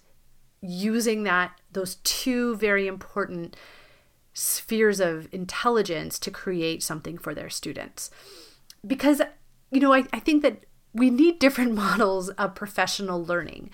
using 0.61 1.23
that, 1.25 1.59
those 1.73 1.97
two 1.97 2.57
very 2.57 2.87
important 2.87 3.57
spheres 4.35 5.01
of 5.01 5.29
intelligence 5.33 6.19
to 6.19 6.31
create 6.31 6.83
something 6.83 7.17
for 7.17 7.35
their 7.35 7.49
students. 7.49 8.11
Because, 8.87 9.23
you 9.71 9.81
know, 9.81 9.93
I, 9.93 10.05
I 10.13 10.19
think 10.19 10.43
that 10.43 10.65
we 10.93 11.11
need 11.11 11.39
different 11.39 11.75
models 11.75 12.31
of 12.31 12.55
professional 12.55 13.25
learning. 13.25 13.71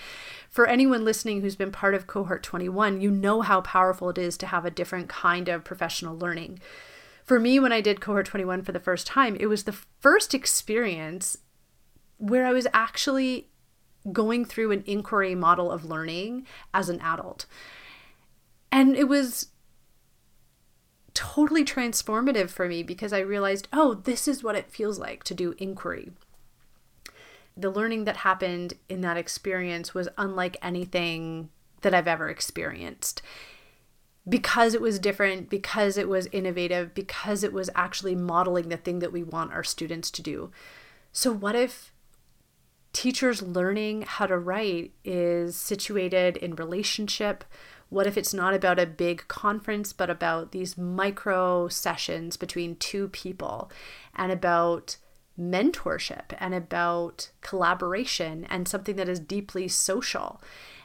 For 0.50 0.66
anyone 0.66 1.04
listening 1.04 1.40
who's 1.40 1.54
been 1.54 1.70
part 1.70 1.94
of 1.94 2.08
Cohort 2.08 2.42
21, 2.42 3.00
you 3.00 3.10
know 3.10 3.40
how 3.40 3.60
powerful 3.60 4.10
it 4.10 4.18
is 4.18 4.36
to 4.38 4.48
have 4.48 4.64
a 4.64 4.70
different 4.70 5.08
kind 5.08 5.48
of 5.48 5.64
professional 5.64 6.18
learning. 6.18 6.58
For 7.24 7.38
me, 7.38 7.60
when 7.60 7.72
I 7.72 7.80
did 7.80 8.00
Cohort 8.00 8.26
21 8.26 8.62
for 8.62 8.72
the 8.72 8.80
first 8.80 9.06
time, 9.06 9.36
it 9.38 9.46
was 9.46 9.62
the 9.62 9.78
first 10.00 10.34
experience 10.34 11.36
where 12.18 12.44
I 12.44 12.52
was 12.52 12.66
actually 12.72 13.48
going 14.12 14.44
through 14.44 14.72
an 14.72 14.82
inquiry 14.86 15.36
model 15.36 15.70
of 15.70 15.84
learning 15.84 16.46
as 16.74 16.88
an 16.88 17.00
adult. 17.00 17.46
And 18.72 18.96
it 18.96 19.06
was 19.06 19.48
totally 21.14 21.64
transformative 21.64 22.50
for 22.50 22.66
me 22.66 22.82
because 22.82 23.12
I 23.12 23.20
realized, 23.20 23.68
oh, 23.72 23.94
this 23.94 24.26
is 24.26 24.42
what 24.42 24.56
it 24.56 24.72
feels 24.72 24.98
like 24.98 25.22
to 25.24 25.34
do 25.34 25.54
inquiry 25.58 26.10
the 27.56 27.70
learning 27.70 28.04
that 28.04 28.18
happened 28.18 28.74
in 28.88 29.00
that 29.02 29.16
experience 29.16 29.94
was 29.94 30.08
unlike 30.16 30.56
anything 30.62 31.50
that 31.82 31.94
I've 31.94 32.08
ever 32.08 32.28
experienced. 32.28 33.22
Because 34.28 34.74
it 34.74 34.80
was 34.80 34.98
different, 34.98 35.48
because 35.48 35.96
it 35.96 36.08
was 36.08 36.28
innovative, 36.30 36.94
because 36.94 37.42
it 37.42 37.52
was 37.52 37.70
actually 37.74 38.14
modeling 38.14 38.68
the 38.68 38.76
thing 38.76 38.98
that 39.00 39.12
we 39.12 39.22
want 39.22 39.52
our 39.52 39.64
students 39.64 40.10
to 40.12 40.22
do. 40.22 40.50
So, 41.12 41.32
what 41.32 41.56
if 41.56 41.92
teachers 42.92 43.42
learning 43.42 44.02
how 44.02 44.26
to 44.26 44.38
write 44.38 44.92
is 45.04 45.56
situated 45.56 46.36
in 46.36 46.54
relationship? 46.54 47.44
What 47.88 48.06
if 48.06 48.16
it's 48.16 48.34
not 48.34 48.54
about 48.54 48.78
a 48.78 48.86
big 48.86 49.26
conference, 49.26 49.92
but 49.92 50.10
about 50.10 50.52
these 50.52 50.78
micro 50.78 51.68
sessions 51.68 52.36
between 52.36 52.76
two 52.76 53.08
people 53.08 53.70
and 54.14 54.30
about 54.30 54.96
mentorship 55.40 56.36
and 56.38 56.54
about 56.54 57.30
collaboration 57.40 58.46
and 58.50 58.68
something 58.68 58.96
that 58.96 59.08
is 59.08 59.18
deeply 59.18 59.68
social. 59.68 60.40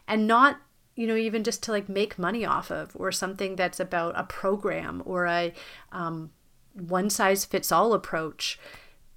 And 0.07 0.27
not 0.27 0.57
you 0.95 1.07
know 1.07 1.15
even 1.15 1.43
just 1.43 1.61
to 1.63 1.71
like 1.71 1.89
make 1.89 2.17
money 2.17 2.45
off 2.45 2.71
of 2.71 2.91
or 2.95 3.11
something 3.11 3.55
that's 3.55 3.79
about 3.79 4.17
a 4.17 4.23
program 4.23 5.03
or 5.05 5.25
a 5.25 5.53
um, 5.91 6.31
one 6.73 7.09
size 7.09 7.45
fits 7.45 7.71
all 7.71 7.93
approach 7.93 8.59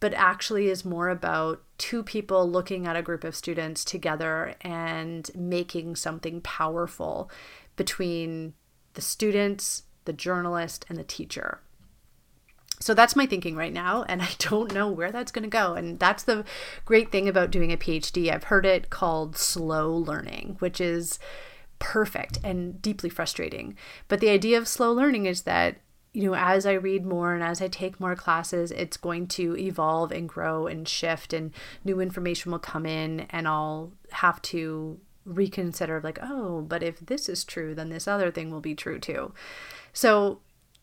but 0.00 0.14
actually 0.14 0.68
is 0.68 0.84
more 0.84 1.08
about 1.08 1.62
two 1.76 2.02
people 2.02 2.48
looking 2.48 2.86
at 2.86 2.96
a 2.96 3.02
group 3.02 3.24
of 3.24 3.34
students 3.34 3.84
together 3.84 4.54
and 4.60 5.30
making 5.34 5.96
something 5.96 6.40
powerful 6.40 7.30
between 7.76 8.54
the 8.94 9.02
students 9.02 9.84
the 10.04 10.12
journalist 10.12 10.84
and 10.88 10.98
the 10.98 11.04
teacher 11.04 11.60
so 12.80 12.94
that's 12.94 13.16
my 13.16 13.26
thinking 13.26 13.56
right 13.56 13.72
now, 13.72 14.04
and 14.08 14.22
I 14.22 14.30
don't 14.38 14.72
know 14.72 14.88
where 14.88 15.12
that's 15.12 15.32
going 15.32 15.44
to 15.44 15.48
go. 15.48 15.74
And 15.74 15.98
that's 15.98 16.22
the 16.22 16.44
great 16.84 17.10
thing 17.10 17.28
about 17.28 17.50
doing 17.50 17.72
a 17.72 17.76
PhD. 17.76 18.32
I've 18.32 18.44
heard 18.44 18.66
it 18.66 18.90
called 18.90 19.36
slow 19.36 19.94
learning, 19.94 20.56
which 20.58 20.80
is 20.80 21.18
perfect 21.78 22.38
and 22.42 22.80
deeply 22.82 23.08
frustrating. 23.08 23.76
But 24.08 24.20
the 24.20 24.30
idea 24.30 24.58
of 24.58 24.68
slow 24.68 24.92
learning 24.92 25.26
is 25.26 25.42
that, 25.42 25.76
you 26.12 26.24
know, 26.24 26.34
as 26.34 26.66
I 26.66 26.72
read 26.72 27.04
more 27.04 27.34
and 27.34 27.44
as 27.44 27.62
I 27.62 27.68
take 27.68 28.00
more 28.00 28.16
classes, 28.16 28.70
it's 28.72 28.96
going 28.96 29.26
to 29.28 29.56
evolve 29.56 30.10
and 30.10 30.28
grow 30.28 30.66
and 30.66 30.88
shift, 30.88 31.32
and 31.32 31.52
new 31.84 32.00
information 32.00 32.50
will 32.50 32.58
come 32.58 32.86
in, 32.86 33.20
and 33.30 33.46
I'll 33.46 33.92
have 34.10 34.40
to 34.42 34.98
reconsider, 35.24 36.00
like, 36.02 36.18
oh, 36.22 36.62
but 36.62 36.82
if 36.82 36.98
this 37.00 37.28
is 37.28 37.44
true, 37.44 37.74
then 37.74 37.90
this 37.90 38.08
other 38.08 38.30
thing 38.30 38.50
will 38.50 38.62
be 38.62 38.74
true 38.74 38.98
too. 38.98 39.32
So 39.92 40.40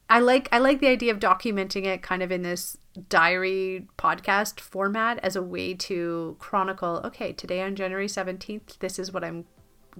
I 0.10 0.20
like 0.20 0.48
I 0.52 0.60
like 0.60 0.80
the 0.80 0.88
idea 0.88 1.12
of 1.12 1.20
documenting 1.20 1.86
it 1.86 2.02
kind 2.04 2.22
of 2.22 2.32
in 2.32 2.44
this 2.44 2.78
diary 3.10 3.88
podcast 3.98 4.60
format 4.60 5.20
as 5.24 5.36
a 5.36 5.42
way 5.42 5.74
to 5.74 6.36
chronicle 6.40 7.02
okay 7.04 7.34
today 7.34 7.62
on 7.62 7.76
January 7.76 8.08
17th 8.08 8.78
this 8.80 9.00
is 9.00 9.12
what 9.12 9.24
I'm 9.24 9.46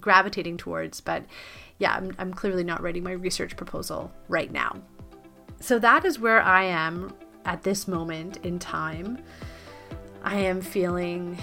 gravitating 0.00 0.56
towards 0.56 1.00
but 1.00 1.24
yeah 1.78 1.94
I'm, 1.94 2.14
I'm 2.18 2.32
clearly 2.32 2.64
not 2.64 2.82
writing 2.82 3.02
my 3.02 3.12
research 3.12 3.56
proposal 3.56 4.12
right 4.28 4.50
now. 4.50 4.80
So 5.60 5.78
that 5.80 6.04
is 6.04 6.20
where 6.20 6.40
I 6.40 6.64
am 6.64 7.12
at 7.44 7.62
this 7.62 7.88
moment 7.88 8.38
in 8.44 8.58
time. 8.58 9.18
I 10.22 10.36
am 10.36 10.60
feeling 10.60 11.38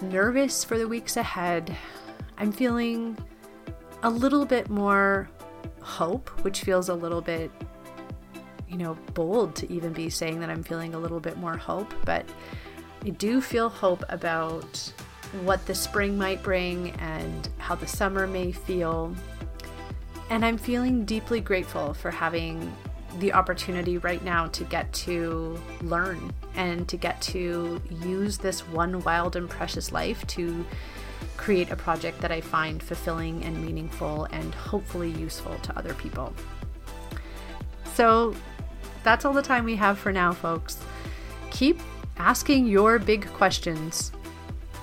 nervous 0.00 0.64
for 0.64 0.78
the 0.78 0.88
weeks 0.88 1.16
ahead. 1.16 1.76
I'm 2.38 2.52
feeling 2.52 3.18
a 4.02 4.10
little 4.10 4.46
bit 4.46 4.70
more 4.70 5.28
hope 5.82 6.30
which 6.42 6.62
feels 6.62 6.88
a 6.88 6.94
little 6.94 7.20
bit 7.20 7.50
you 8.72 8.78
know, 8.78 8.96
bold 9.12 9.54
to 9.56 9.70
even 9.70 9.92
be 9.92 10.08
saying 10.08 10.40
that 10.40 10.48
I'm 10.48 10.62
feeling 10.62 10.94
a 10.94 10.98
little 10.98 11.20
bit 11.20 11.36
more 11.36 11.58
hope, 11.58 11.92
but 12.06 12.26
I 13.04 13.10
do 13.10 13.42
feel 13.42 13.68
hope 13.68 14.02
about 14.08 14.92
what 15.42 15.64
the 15.66 15.74
spring 15.74 16.16
might 16.16 16.42
bring 16.42 16.90
and 16.92 17.48
how 17.58 17.74
the 17.74 17.86
summer 17.86 18.26
may 18.26 18.50
feel. 18.50 19.14
And 20.30 20.42
I'm 20.42 20.56
feeling 20.56 21.04
deeply 21.04 21.40
grateful 21.40 21.92
for 21.92 22.10
having 22.10 22.74
the 23.18 23.34
opportunity 23.34 23.98
right 23.98 24.24
now 24.24 24.46
to 24.46 24.64
get 24.64 24.90
to 24.94 25.60
learn 25.82 26.32
and 26.54 26.88
to 26.88 26.96
get 26.96 27.20
to 27.20 27.80
use 28.02 28.38
this 28.38 28.66
one 28.68 29.02
wild 29.02 29.36
and 29.36 29.50
precious 29.50 29.92
life 29.92 30.26
to 30.28 30.64
create 31.36 31.70
a 31.70 31.76
project 31.76 32.20
that 32.22 32.32
I 32.32 32.40
find 32.40 32.82
fulfilling 32.82 33.44
and 33.44 33.62
meaningful 33.62 34.24
and 34.30 34.54
hopefully 34.54 35.10
useful 35.10 35.56
to 35.58 35.76
other 35.76 35.92
people. 35.94 36.32
So, 37.94 38.34
that's 39.02 39.24
all 39.24 39.32
the 39.32 39.42
time 39.42 39.64
we 39.64 39.76
have 39.76 39.98
for 39.98 40.12
now, 40.12 40.32
folks. 40.32 40.78
Keep 41.50 41.80
asking 42.16 42.66
your 42.66 42.98
big 42.98 43.26
questions. 43.34 44.12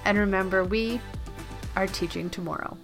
And 0.06 0.18
remember, 0.18 0.64
we 0.64 1.00
are 1.76 1.88
teaching 1.88 2.30
tomorrow. 2.30 2.78